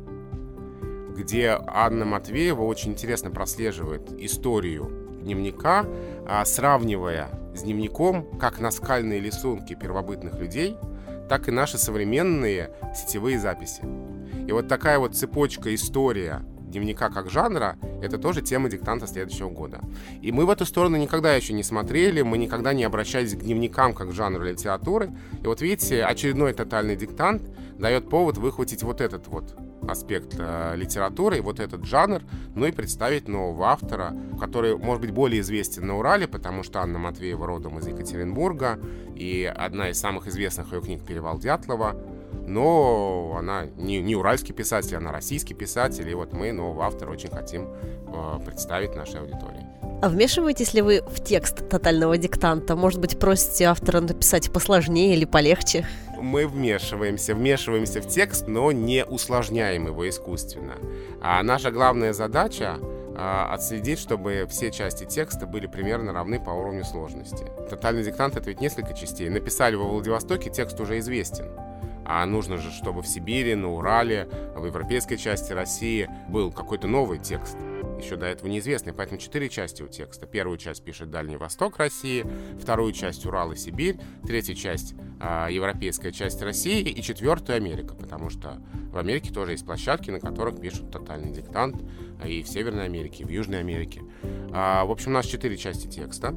где 1.16 1.60
Анна 1.68 2.06
Матвеева 2.06 2.64
очень 2.64 2.94
интересно 2.94 3.30
прослеживает 3.30 4.12
историю 4.18 4.90
дневника, 5.22 5.86
а, 6.26 6.44
сравнивая 6.46 7.30
с 7.56 7.64
дневником 7.64 8.38
как 8.40 8.60
наскальные 8.60 9.20
рисунки 9.20 9.76
первобытных 9.76 10.40
людей, 10.40 10.78
так 11.30 11.48
и 11.48 11.52
наши 11.52 11.78
современные 11.78 12.72
сетевые 12.96 13.40
записи. 13.40 13.84
И 14.48 14.52
вот 14.52 14.68
такая 14.68 15.00
вот 15.00 15.16
цепочка 15.16 15.74
история 15.74 16.44
дневника 16.72 17.10
как 17.10 17.30
жанра, 17.30 17.78
это 18.02 18.18
тоже 18.18 18.42
тема 18.42 18.70
диктанта 18.70 19.06
следующего 19.06 19.50
года. 19.50 19.82
И 20.22 20.32
мы 20.32 20.46
в 20.46 20.50
эту 20.50 20.66
сторону 20.66 20.98
никогда 20.98 21.36
еще 21.36 21.54
не 21.54 21.64
смотрели, 21.64 22.22
мы 22.22 22.38
никогда 22.38 22.74
не 22.74 22.84
обращались 22.84 23.36
к 23.36 23.40
дневникам 23.40 23.94
как 23.94 24.10
к 24.10 24.14
жанру 24.14 24.44
литературы. 24.44 25.12
И 25.44 25.48
вот 25.48 25.62
видите, 25.62 26.04
очередной 26.04 26.54
тотальный 26.54 26.96
диктант 26.96 27.44
дает 27.78 28.10
повод 28.10 28.38
выхватить 28.38 28.84
вот 28.84 29.02
этот 29.02 29.28
вот 29.28 29.56
аспект 29.88 30.36
э, 30.38 30.76
литературы, 30.76 31.42
вот 31.42 31.60
этот 31.60 31.86
жанр, 31.86 32.22
ну 32.56 32.66
и 32.66 32.72
представить 32.72 33.28
нового 33.28 33.68
автора, 33.68 34.14
который, 34.40 34.78
может 34.78 35.02
быть, 35.02 35.12
более 35.12 35.42
известен 35.42 35.88
на 35.88 35.98
Урале, 35.98 36.28
потому 36.28 36.64
что 36.64 36.82
Анна 36.82 37.00
Матвеева 37.00 37.46
родом 37.46 37.80
из 37.80 37.88
Екатеринбурга, 37.88 38.80
и 39.16 39.44
одна 39.44 39.90
из 39.90 40.00
самых 40.00 40.28
известных 40.28 40.74
ее 40.74 40.82
книг 40.82 41.04
«Перевал 41.06 41.40
Дятлова», 41.40 41.96
но 42.48 43.36
она 43.38 43.66
не, 43.78 44.02
не 44.02 44.16
уральский 44.16 44.54
писатель, 44.54 44.98
она 44.98 45.12
российский 45.12 45.54
писатель, 45.54 46.10
и 46.10 46.14
вот 46.14 46.34
мы 46.34 46.52
нового 46.52 46.86
автора 46.86 47.12
очень 47.12 47.30
хотим 47.30 47.68
э, 47.68 48.40
представить 48.46 48.96
нашей 48.96 49.22
аудитории. 49.22 49.66
А 50.02 50.10
вмешиваетесь 50.10 50.74
ли 50.74 50.82
вы 50.82 51.02
в 51.02 51.24
текст 51.24 51.70
тотального 51.70 52.18
диктанта? 52.18 52.76
Может 52.76 53.00
быть, 53.00 53.20
просите 53.20 53.66
автора 53.66 54.02
написать 54.02 54.52
посложнее 54.52 55.16
или 55.16 55.26
полегче? 55.26 55.86
Мы 56.22 56.48
вмешиваемся, 56.48 57.34
вмешиваемся 57.34 58.02
в 58.02 58.08
текст, 58.08 58.48
но 58.48 58.72
не 58.72 59.04
усложняем 59.04 59.88
его 59.88 60.08
искусственно. 60.08 60.76
А 61.20 61.42
наша 61.42 61.72
главная 61.72 62.14
задача 62.14 62.78
а, 63.16 63.52
отследить, 63.52 64.00
чтобы 64.00 64.46
все 64.50 64.72
части 64.72 65.06
текста 65.06 65.48
были 65.48 65.66
примерно 65.66 66.14
равны 66.14 66.40
по 66.40 66.52
уровню 66.52 66.84
сложности. 66.84 67.46
Тотальный 67.70 68.04
диктант— 68.04 68.36
это 68.38 68.50
ведь 68.50 68.62
несколько 68.62 68.94
частей. 68.94 69.30
Написали 69.30 69.76
во 69.76 69.86
Владивостоке, 69.86 70.52
текст 70.52 70.80
уже 70.80 71.00
известен. 71.00 71.52
А 72.06 72.26
нужно 72.26 72.58
же, 72.58 72.72
чтобы 72.72 73.02
в 73.02 73.08
Сибири, 73.08 73.56
на 73.56 73.72
Урале, 73.72 74.28
в 74.56 74.66
европейской 74.66 75.16
части 75.16 75.54
России 75.54 76.10
был 76.28 76.52
какой-то 76.52 76.88
новый 76.88 77.18
текст 77.18 77.58
еще 78.04 78.16
до 78.16 78.26
этого 78.26 78.50
неизвестный, 78.50 78.94
поэтому 78.94 79.20
четыре 79.20 79.50
части 79.50 79.82
у 79.82 79.88
текста. 79.88 80.26
Первую 80.26 80.58
часть 80.58 80.84
пишет 80.84 81.12
Дальний 81.12 81.38
Восток 81.38 81.78
России, 81.78 82.26
вторую 82.60 82.94
часть 82.94 83.26
Урал 83.26 83.52
и 83.52 83.56
Сибирь, 83.56 83.98
третью 84.26 84.56
часть 84.56 84.94
э, 85.20 85.48
европейская 85.52 86.12
часть 86.12 86.42
России 86.42 86.82
и 86.82 87.02
четвертую 87.02 87.56
Америка, 87.58 87.96
потому 87.96 88.30
что 88.30 88.62
в 88.92 88.98
Америке 88.98 89.34
тоже 89.34 89.52
есть 89.54 89.66
площадки, 89.66 90.12
на 90.12 90.20
которых 90.20 90.60
пишут 90.60 90.92
тотальный 90.92 91.32
диктант, 91.32 91.82
и 92.26 92.44
в 92.44 92.48
Северной 92.48 92.86
Америке, 92.86 93.24
и 93.24 93.26
в 93.26 93.30
Южной 93.30 93.60
Америке. 93.60 94.02
А, 94.52 94.86
в 94.86 94.92
общем, 94.92 95.12
у 95.12 95.14
нас 95.14 95.26
четыре 95.26 95.58
части 95.58 95.88
текста 95.88 96.36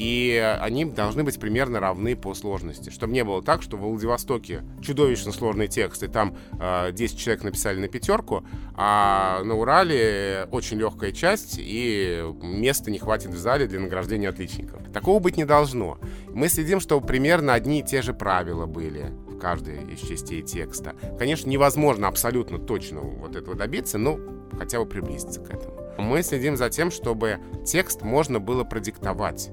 и 0.00 0.56
они 0.62 0.86
должны 0.86 1.24
быть 1.24 1.38
примерно 1.38 1.78
равны 1.78 2.16
по 2.16 2.32
сложности. 2.32 2.88
Чтобы 2.88 3.12
не 3.12 3.22
было 3.22 3.42
так, 3.42 3.60
что 3.60 3.76
в 3.76 3.80
Владивостоке 3.80 4.62
чудовищно 4.80 5.30
сложный 5.30 5.68
текст, 5.68 6.02
и 6.02 6.06
там 6.06 6.34
э, 6.58 6.90
10 6.90 7.18
человек 7.18 7.44
написали 7.44 7.78
на 7.78 7.86
пятерку, 7.86 8.42
а 8.76 9.42
на 9.44 9.54
Урале 9.56 10.48
очень 10.52 10.78
легкая 10.78 11.12
часть, 11.12 11.56
и 11.58 12.24
места 12.40 12.90
не 12.90 12.98
хватит 12.98 13.32
в 13.32 13.36
зале 13.36 13.66
для 13.66 13.78
награждения 13.78 14.30
отличников. 14.30 14.90
Такого 14.90 15.18
быть 15.18 15.36
не 15.36 15.44
должно. 15.44 15.98
Мы 16.32 16.48
следим, 16.48 16.80
чтобы 16.80 17.06
примерно 17.06 17.52
одни 17.52 17.80
и 17.80 17.84
те 17.84 18.00
же 18.00 18.14
правила 18.14 18.64
были 18.64 19.12
каждой 19.38 19.84
из 19.84 20.00
частей 20.00 20.40
текста. 20.40 20.94
Конечно, 21.18 21.50
невозможно 21.50 22.08
абсолютно 22.08 22.58
точно 22.58 23.00
вот 23.00 23.36
этого 23.36 23.54
добиться, 23.54 23.98
но 23.98 24.18
хотя 24.56 24.78
бы 24.78 24.86
приблизиться 24.86 25.42
к 25.42 25.50
этому. 25.50 25.74
Мы 25.98 26.22
следим 26.22 26.56
за 26.56 26.70
тем, 26.70 26.90
чтобы 26.90 27.38
текст 27.66 28.00
можно 28.00 28.40
было 28.40 28.64
продиктовать, 28.64 29.50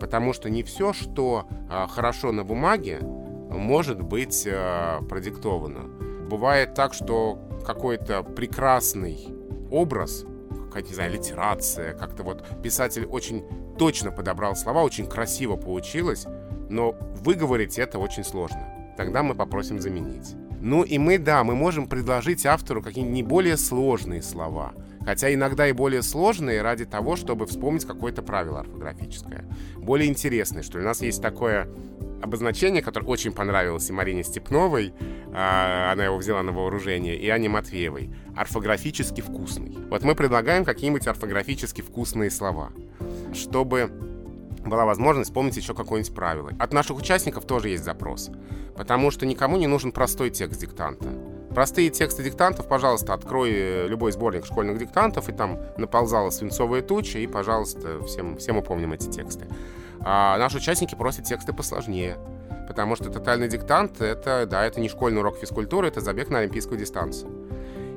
потому 0.00 0.32
что 0.32 0.50
не 0.50 0.62
все, 0.62 0.92
что 0.92 1.46
э, 1.70 1.86
хорошо 1.88 2.32
на 2.32 2.44
бумаге, 2.44 3.00
может 3.50 4.02
быть 4.02 4.44
э, 4.46 5.00
продиктовано. 5.08 5.84
Бывает 6.28 6.74
так, 6.74 6.94
что 6.94 7.38
какой-то 7.64 8.22
прекрасный 8.22 9.28
образ, 9.70 10.24
какая-то, 10.66 10.88
не 10.88 10.94
знаю, 10.94 11.12
литерация, 11.12 11.94
как-то 11.94 12.22
вот 12.22 12.44
писатель 12.62 13.06
очень 13.06 13.44
точно 13.78 14.10
подобрал 14.10 14.56
слова, 14.56 14.82
очень 14.82 15.06
красиво 15.06 15.56
получилось, 15.56 16.26
но 16.68 16.94
выговорить 17.22 17.78
это 17.78 17.98
очень 17.98 18.24
сложно. 18.24 18.94
Тогда 18.96 19.22
мы 19.22 19.34
попросим 19.34 19.80
заменить. 19.80 20.34
Ну 20.60 20.82
и 20.82 20.98
мы, 20.98 21.18
да, 21.18 21.44
мы 21.44 21.54
можем 21.54 21.86
предложить 21.88 22.44
автору 22.44 22.82
какие-нибудь 22.82 23.14
не 23.14 23.22
более 23.22 23.56
сложные 23.56 24.22
слова, 24.22 24.72
хотя 25.08 25.32
иногда 25.32 25.66
и 25.66 25.72
более 25.72 26.02
сложные 26.02 26.60
ради 26.60 26.84
того, 26.84 27.16
чтобы 27.16 27.46
вспомнить 27.46 27.86
какое-то 27.86 28.20
правило 28.20 28.60
орфографическое. 28.60 29.46
Более 29.78 30.06
интересное, 30.06 30.62
что 30.62 30.80
у 30.80 30.82
нас 30.82 31.00
есть 31.00 31.22
такое 31.22 31.66
обозначение, 32.20 32.82
которое 32.82 33.06
очень 33.06 33.32
понравилось 33.32 33.88
и 33.88 33.92
Марине 33.94 34.22
Степновой, 34.22 34.92
а, 35.32 35.92
она 35.92 36.04
его 36.04 36.18
взяла 36.18 36.42
на 36.42 36.52
вооружение, 36.52 37.16
и 37.16 37.26
Ане 37.30 37.48
Матвеевой. 37.48 38.10
Орфографически 38.36 39.22
вкусный. 39.22 39.78
Вот 39.88 40.02
мы 40.02 40.14
предлагаем 40.14 40.66
какие-нибудь 40.66 41.06
орфографически 41.06 41.80
вкусные 41.80 42.30
слова, 42.30 42.70
чтобы 43.32 43.90
была 44.66 44.84
возможность 44.84 45.30
вспомнить 45.30 45.56
еще 45.56 45.72
какое-нибудь 45.72 46.14
правило. 46.14 46.52
От 46.58 46.74
наших 46.74 46.98
участников 46.98 47.46
тоже 47.46 47.70
есть 47.70 47.82
запрос, 47.82 48.30
потому 48.76 49.10
что 49.10 49.24
никому 49.24 49.56
не 49.56 49.68
нужен 49.68 49.90
простой 49.90 50.28
текст 50.28 50.60
диктанта. 50.60 51.08
Простые 51.58 51.90
тексты 51.90 52.22
диктантов, 52.22 52.68
пожалуйста, 52.68 53.14
открой 53.14 53.50
э, 53.52 53.88
любой 53.88 54.12
сборник 54.12 54.46
школьных 54.46 54.78
диктантов, 54.78 55.28
и 55.28 55.32
там 55.32 55.58
наползала 55.76 56.30
свинцовая 56.30 56.82
туча, 56.82 57.18
и, 57.18 57.26
пожалуйста, 57.26 58.00
всем, 58.04 58.36
все 58.36 58.52
мы 58.52 58.62
помним 58.62 58.92
эти 58.92 59.10
тексты. 59.10 59.48
А 59.98 60.38
наши 60.38 60.58
участники 60.58 60.94
просят 60.94 61.24
тексты 61.24 61.52
посложнее, 61.52 62.16
потому 62.68 62.94
что 62.94 63.10
тотальный 63.10 63.48
диктант— 63.48 63.96
это, 64.00 64.46
да, 64.46 64.64
это 64.64 64.80
не 64.80 64.88
школьный 64.88 65.20
урок 65.20 65.36
физкультуры, 65.38 65.88
это 65.88 66.00
забег 66.00 66.28
на 66.28 66.38
олимпийскую 66.38 66.78
дистанцию. 66.78 67.28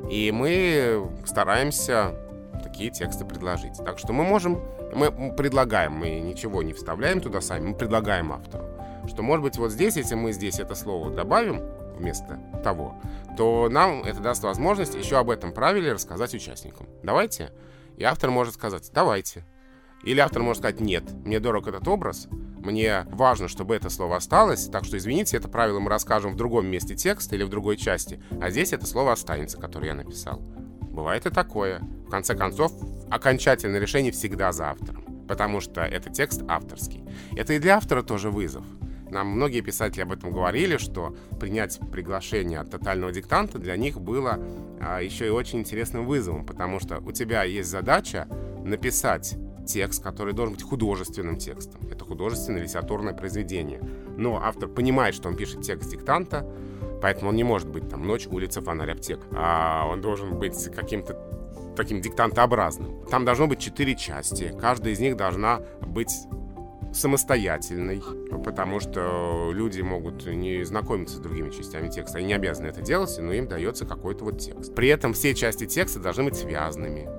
И 0.09 0.31
мы 0.31 1.07
стараемся 1.27 2.15
такие 2.63 2.89
тексты 2.89 3.25
предложить. 3.25 3.77
Так 3.85 3.99
что 3.99 4.11
мы 4.11 4.23
можем, 4.23 4.59
мы 4.95 5.35
предлагаем, 5.35 5.91
мы 5.91 6.19
ничего 6.19 6.63
не 6.63 6.73
вставляем 6.73 7.21
туда 7.21 7.41
сами, 7.41 7.67
мы 7.67 7.75
предлагаем 7.75 8.33
автору, 8.33 8.65
что, 9.07 9.21
может 9.21 9.43
быть, 9.43 9.57
вот 9.59 9.71
здесь, 9.71 9.97
если 9.97 10.15
мы 10.15 10.31
здесь 10.31 10.59
это 10.59 10.73
слово 10.73 11.11
добавим 11.11 11.61
вместо 12.01 12.39
того, 12.63 12.99
то 13.37 13.69
нам 13.69 14.03
это 14.03 14.19
даст 14.19 14.43
возможность 14.43 14.95
еще 14.95 15.17
об 15.17 15.29
этом 15.29 15.53
правиле 15.53 15.93
рассказать 15.93 16.33
участникам. 16.33 16.87
Давайте. 17.03 17.53
И 17.97 18.03
автор 18.03 18.31
может 18.31 18.55
сказать, 18.55 18.89
давайте. 18.93 19.45
Или 20.03 20.19
автор 20.19 20.41
может 20.41 20.61
сказать, 20.61 20.79
нет, 20.79 21.03
мне 21.23 21.39
дорог 21.39 21.67
этот 21.67 21.87
образ, 21.87 22.27
мне 22.57 23.05
важно, 23.11 23.47
чтобы 23.47 23.75
это 23.75 23.89
слово 23.89 24.17
осталось, 24.17 24.67
так 24.67 24.83
что, 24.83 24.97
извините, 24.97 25.37
это 25.37 25.47
правило 25.47 25.79
мы 25.79 25.89
расскажем 25.89 26.33
в 26.33 26.35
другом 26.35 26.65
месте 26.65 26.95
текста 26.95 27.35
или 27.35 27.43
в 27.43 27.49
другой 27.49 27.77
части, 27.77 28.19
а 28.41 28.49
здесь 28.49 28.73
это 28.73 28.87
слово 28.87 29.11
останется, 29.11 29.59
которое 29.59 29.87
я 29.87 29.95
написал. 29.95 30.39
Бывает 30.39 31.25
и 31.27 31.29
такое. 31.29 31.79
В 32.07 32.09
конце 32.09 32.35
концов, 32.35 32.73
окончательное 33.09 33.79
решение 33.79 34.11
всегда 34.11 34.51
за 34.51 34.71
автором, 34.71 35.05
потому 35.27 35.61
что 35.61 35.81
это 35.81 36.09
текст 36.09 36.41
авторский. 36.47 37.03
Это 37.35 37.53
и 37.53 37.59
для 37.59 37.77
автора 37.77 38.01
тоже 38.01 38.31
вызов. 38.31 38.65
Нам 39.11 39.27
многие 39.27 39.61
писатели 39.61 40.01
об 40.01 40.11
этом 40.13 40.31
говорили, 40.31 40.77
что 40.77 41.15
принять 41.39 41.79
приглашение 41.91 42.59
от 42.59 42.71
тотального 42.71 43.11
диктанта 43.11 43.59
для 43.59 43.75
них 43.75 43.99
было 43.99 44.39
а, 44.79 45.01
еще 45.01 45.27
и 45.27 45.29
очень 45.29 45.59
интересным 45.59 46.05
вызовом, 46.05 46.45
потому 46.45 46.79
что 46.79 46.99
у 46.99 47.11
тебя 47.11 47.43
есть 47.43 47.69
задача 47.69 48.27
написать 48.63 49.37
текст, 49.67 50.01
который 50.01 50.33
должен 50.33 50.55
быть 50.55 50.63
художественным 50.63 51.37
текстом. 51.37 51.81
Это 51.91 52.05
художественное 52.05 52.63
литературное 52.63 53.13
произведение. 53.13 53.81
Но 54.17 54.41
автор 54.41 54.69
понимает, 54.69 55.13
что 55.13 55.27
он 55.29 55.35
пишет 55.35 55.61
текст 55.61 55.91
диктанта, 55.91 56.49
поэтому 57.01 57.29
он 57.29 57.35
не 57.35 57.43
может 57.43 57.69
быть 57.69 57.89
там 57.89 58.05
«Ночь, 58.05 58.27
улица, 58.27 58.61
фонарь, 58.61 58.91
аптека». 58.91 59.23
А 59.33 59.87
он 59.87 60.01
должен 60.01 60.39
быть 60.39 60.69
каким-то 60.73 61.17
таким 61.75 62.01
диктантообразным. 62.01 63.05
Там 63.09 63.25
должно 63.25 63.47
быть 63.47 63.59
четыре 63.59 63.95
части. 63.95 64.55
Каждая 64.59 64.93
из 64.93 64.99
них 64.99 65.15
должна 65.15 65.61
быть 65.81 66.11
самостоятельной, 66.93 68.01
потому 68.43 68.79
что 68.79 69.51
люди 69.53 69.81
могут 69.81 70.25
не 70.27 70.63
знакомиться 70.63 71.17
с 71.17 71.19
другими 71.19 71.49
частями 71.49 71.89
текста. 71.89 72.17
Они 72.17 72.27
не 72.27 72.33
обязаны 72.33 72.67
это 72.67 72.81
делать, 72.81 73.15
но 73.19 73.31
им 73.33 73.47
дается 73.47 73.85
какой-то 73.85 74.25
вот 74.25 74.39
текст. 74.39 74.75
При 74.75 74.89
этом 74.89 75.13
все 75.13 75.33
части 75.33 75.65
текста 75.65 75.99
должны 75.99 76.25
быть 76.25 76.35
связанными 76.35 77.09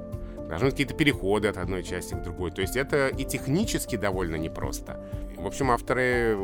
должны 0.52 0.66
быть 0.66 0.74
какие-то 0.74 0.94
переходы 0.94 1.48
от 1.48 1.56
одной 1.56 1.82
части 1.82 2.12
к 2.12 2.22
другой. 2.22 2.50
То 2.50 2.60
есть 2.60 2.76
это 2.76 3.08
и 3.08 3.24
технически 3.24 3.96
довольно 3.96 4.36
непросто. 4.36 5.02
В 5.38 5.46
общем, 5.46 5.70
авторы 5.70 6.36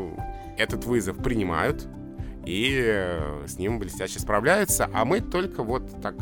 этот 0.56 0.86
вызов 0.86 1.18
принимают 1.18 1.86
и 2.48 2.80
э, 2.82 3.44
с 3.46 3.58
ним 3.58 3.78
блестяще 3.78 4.18
справляются, 4.18 4.88
а 4.94 5.04
мы 5.04 5.20
только 5.20 5.62
вот 5.62 6.00
так 6.00 6.14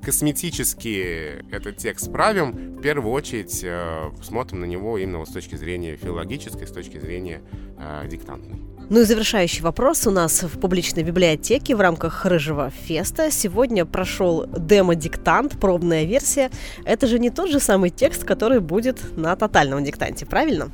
косметически 0.00 1.44
этот 1.50 1.76
текст 1.76 2.12
правим, 2.12 2.76
в 2.76 2.80
первую 2.80 3.12
очередь 3.12 3.62
э, 3.64 4.10
смотрим 4.22 4.60
на 4.60 4.64
него 4.64 4.96
именно 4.96 5.18
вот 5.18 5.28
с 5.28 5.32
точки 5.32 5.56
зрения 5.56 5.96
филологической, 5.96 6.68
с 6.68 6.70
точки 6.70 6.98
зрения 6.98 7.42
э, 7.78 8.06
диктантной. 8.08 8.62
Ну 8.90 9.00
и 9.00 9.04
завершающий 9.04 9.62
вопрос 9.62 10.06
у 10.06 10.12
нас 10.12 10.44
в 10.44 10.60
публичной 10.60 11.02
библиотеке 11.02 11.74
в 11.74 11.80
рамках 11.80 12.26
Рыжего 12.26 12.70
Феста. 12.70 13.30
Сегодня 13.32 13.84
прошел 13.84 14.46
демо-диктант, 14.46 15.58
пробная 15.58 16.04
версия. 16.04 16.50
Это 16.84 17.08
же 17.08 17.18
не 17.18 17.30
тот 17.30 17.50
же 17.50 17.58
самый 17.58 17.90
текст, 17.90 18.24
который 18.24 18.60
будет 18.60 19.16
на 19.16 19.34
тотальном 19.34 19.82
диктанте, 19.82 20.26
правильно? 20.26 20.70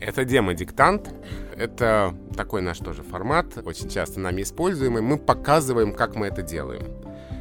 Это 0.00 0.24
демо-диктант. 0.24 1.08
Это 1.60 2.14
такой 2.38 2.62
наш 2.62 2.78
тоже 2.78 3.02
формат, 3.02 3.46
очень 3.66 3.90
часто 3.90 4.18
нами 4.18 4.40
используемый. 4.40 5.02
Мы 5.02 5.18
показываем, 5.18 5.92
как 5.92 6.14
мы 6.14 6.28
это 6.28 6.40
делаем. 6.40 6.86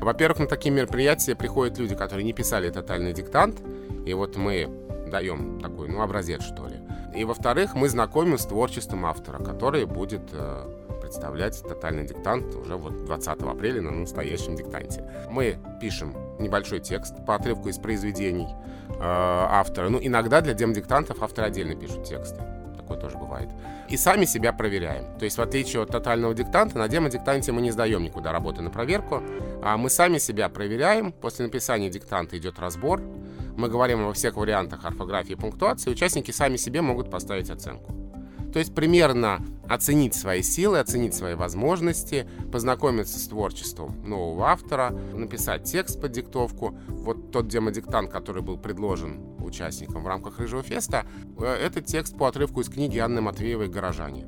Во-первых, 0.02 0.40
на 0.40 0.46
такие 0.46 0.76
мероприятия 0.76 1.36
приходят 1.36 1.78
люди, 1.78 1.96
которые 1.96 2.26
не 2.26 2.34
писали 2.34 2.70
тотальный 2.70 3.14
диктант, 3.14 3.62
и 4.06 4.14
вот 4.14 4.36
мы 4.36 4.70
даем 5.10 5.62
такой, 5.62 5.88
ну, 5.88 6.02
образец, 6.02 6.42
что 6.42 6.68
ли. 6.68 6.76
И, 7.16 7.24
во-вторых, 7.24 7.76
мы 7.76 7.88
знакомим 7.88 8.38
с 8.38 8.46
творчеством 8.46 9.06
автора, 9.06 9.42
который 9.42 9.86
будет 9.86 10.30
э, 10.34 10.66
представлять 11.02 11.58
тотальный 11.64 12.06
диктант 12.06 12.54
уже 12.56 12.76
вот 12.76 13.06
20 13.06 13.42
апреля 13.44 13.82
на 13.82 13.92
настоящем 13.92 14.58
диктанте. 14.58 15.10
Мы 15.30 15.60
пишем 15.80 16.14
небольшой 16.40 16.82
текст 16.82 17.16
по 17.26 17.36
отрывку 17.36 17.70
из 17.70 17.78
произведений 17.78 18.50
э, 18.90 18.96
автора. 19.00 19.88
Ну, 19.88 19.98
иногда 20.02 20.42
для 20.42 20.54
демодиктантов 20.54 21.24
авторы 21.24 21.48
отдельно 21.48 21.76
пишут 21.76 22.04
тексты. 22.04 22.59
Такое 22.90 23.02
тоже 23.02 23.18
бывает. 23.20 23.50
И 23.88 23.98
сами 23.98 24.26
себя 24.26 24.52
проверяем. 24.52 25.06
То 25.20 25.26
есть, 25.26 25.38
в 25.38 25.42
отличие 25.42 25.84
от 25.84 25.92
тотального 25.92 26.34
диктанта, 26.34 26.80
на 26.80 26.88
демодиктанте 26.88 27.52
мы 27.52 27.62
не 27.62 27.70
сдаем 27.70 28.02
никуда 28.04 28.32
работы 28.32 28.64
на 28.64 28.72
проверку, 28.72 29.22
а 29.62 29.78
мы 29.78 29.92
сами 29.92 30.18
себя 30.18 30.50
проверяем. 30.50 31.12
После 31.12 31.46
написания 31.46 31.92
диктанта 31.92 32.36
идет 32.40 32.58
разбор, 32.58 33.00
мы 33.56 33.70
говорим 33.70 34.06
во 34.06 34.14
всех 34.14 34.38
вариантах 34.38 34.86
орфографии 34.86 35.34
и 35.34 35.36
пунктуации, 35.36 35.92
участники 35.92 36.32
сами 36.32 36.58
себе 36.58 36.82
могут 36.82 37.12
поставить 37.12 37.52
оценку. 37.52 37.94
То 38.52 38.58
есть 38.58 38.74
примерно 38.74 39.46
оценить 39.68 40.16
свои 40.16 40.42
силы, 40.42 40.80
оценить 40.80 41.14
свои 41.14 41.36
возможности, 41.36 42.28
познакомиться 42.52 43.20
с 43.20 43.28
творчеством 43.28 43.96
нового 44.04 44.48
автора, 44.48 44.90
написать 45.14 45.66
текст 45.66 46.02
под 46.02 46.12
диктовку. 46.12 46.76
Вот 46.88 47.32
тот 47.32 47.48
демодиктант, 47.48 48.10
который 48.10 48.42
был 48.42 48.58
предложен 48.58 49.29
участникам 49.50 50.04
в 50.04 50.08
рамках 50.08 50.40
Рыжего 50.40 50.64
феста, 50.64 51.06
э, 51.38 51.46
это 51.46 51.82
текст 51.82 52.18
по 52.18 52.28
отрывку 52.28 52.62
из 52.62 52.70
книги 52.70 52.98
Анны 52.98 53.22
Матвеевой 53.22 53.68
«Горожане». 53.68 54.28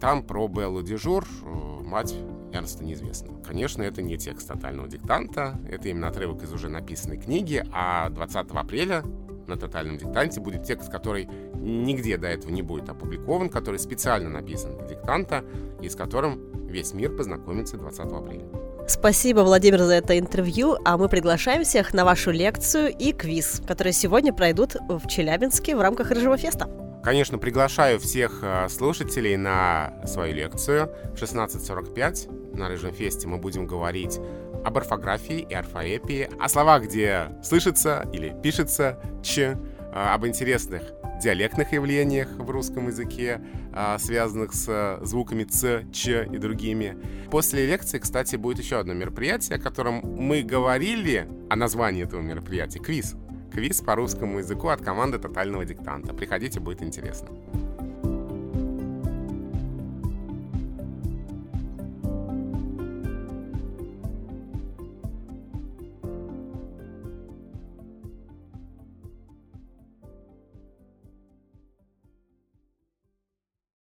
Там 0.00 0.22
про 0.22 0.48
Беллу 0.48 0.82
Дежур, 0.82 1.24
э, 1.24 1.82
мать 1.84 2.14
Эрнста 2.52 2.84
неизвестного. 2.84 3.40
Конечно, 3.42 3.82
это 3.82 4.02
не 4.02 4.16
текст 4.18 4.48
тотального 4.48 4.88
диктанта, 4.88 5.58
это 5.68 5.88
именно 5.88 6.08
отрывок 6.08 6.42
из 6.42 6.52
уже 6.52 6.68
написанной 6.68 7.16
книги, 7.16 7.64
а 7.72 8.08
20 8.10 8.50
апреля 8.50 9.04
на 9.46 9.56
тотальном 9.56 9.98
диктанте 9.98 10.40
будет 10.40 10.64
текст, 10.64 10.90
который 10.90 11.28
нигде 11.54 12.16
до 12.16 12.28
этого 12.28 12.50
не 12.50 12.62
будет 12.62 12.88
опубликован, 12.88 13.48
который 13.48 13.78
специально 13.78 14.28
написан 14.28 14.76
для 14.76 14.88
диктанта 14.88 15.44
и 15.80 15.88
с 15.88 15.94
которым 15.94 16.66
весь 16.66 16.94
мир 16.94 17.14
познакомится 17.14 17.76
20 17.76 18.00
апреля. 18.00 18.73
Спасибо, 18.86 19.40
Владимир, 19.40 19.78
за 19.80 19.94
это 19.94 20.18
интервью, 20.18 20.76
а 20.84 20.98
мы 20.98 21.08
приглашаем 21.08 21.64
всех 21.64 21.94
на 21.94 22.04
вашу 22.04 22.30
лекцию 22.30 22.94
и 22.94 23.12
квиз, 23.12 23.62
которые 23.66 23.94
сегодня 23.94 24.32
пройдут 24.32 24.76
в 24.88 25.08
Челябинске 25.08 25.74
в 25.74 25.80
рамках 25.80 26.10
Рыжего 26.10 26.36
феста. 26.36 26.68
Конечно, 27.02 27.38
приглашаю 27.38 27.98
всех 27.98 28.40
э, 28.42 28.68
слушателей 28.68 29.36
на 29.36 29.94
свою 30.06 30.34
лекцию 30.34 30.90
в 31.14 31.22
16.45 31.22 32.56
на 32.56 32.68
Рыжем 32.68 32.92
Фесте. 32.94 33.26
Мы 33.26 33.38
будем 33.38 33.66
говорить 33.66 34.18
об 34.64 34.76
орфографии 34.78 35.46
и 35.48 35.54
орфоэпии, 35.54 36.30
о 36.38 36.48
словах, 36.48 36.84
где 36.84 37.28
слышится 37.42 38.08
или 38.12 38.34
пишется 38.42 38.98
«ч», 39.22 39.58
э, 39.78 39.92
об 39.92 40.26
интересных 40.26 40.82
диалектных 41.24 41.72
явлениях 41.72 42.28
в 42.36 42.50
русском 42.50 42.88
языке, 42.88 43.40
а, 43.72 43.98
связанных 43.98 44.52
с 44.52 45.00
звуками 45.02 45.44
ц, 45.44 45.86
ч 45.90 46.28
и 46.30 46.38
другими. 46.38 46.96
После 47.30 47.66
лекции, 47.66 47.98
кстати, 47.98 48.36
будет 48.36 48.58
еще 48.58 48.78
одно 48.78 48.92
мероприятие, 48.92 49.56
о 49.56 49.60
котором 49.60 50.00
мы 50.04 50.42
говорили, 50.42 51.26
о 51.48 51.56
названии 51.56 52.04
этого 52.04 52.20
мероприятия, 52.20 52.78
квиз. 52.78 53.16
Квиз 53.52 53.80
по 53.80 53.94
русскому 53.94 54.38
языку 54.38 54.68
от 54.68 54.82
команды 54.82 55.18
«Тотального 55.18 55.64
диктанта». 55.64 56.12
Приходите, 56.12 56.60
будет 56.60 56.82
интересно. 56.82 57.28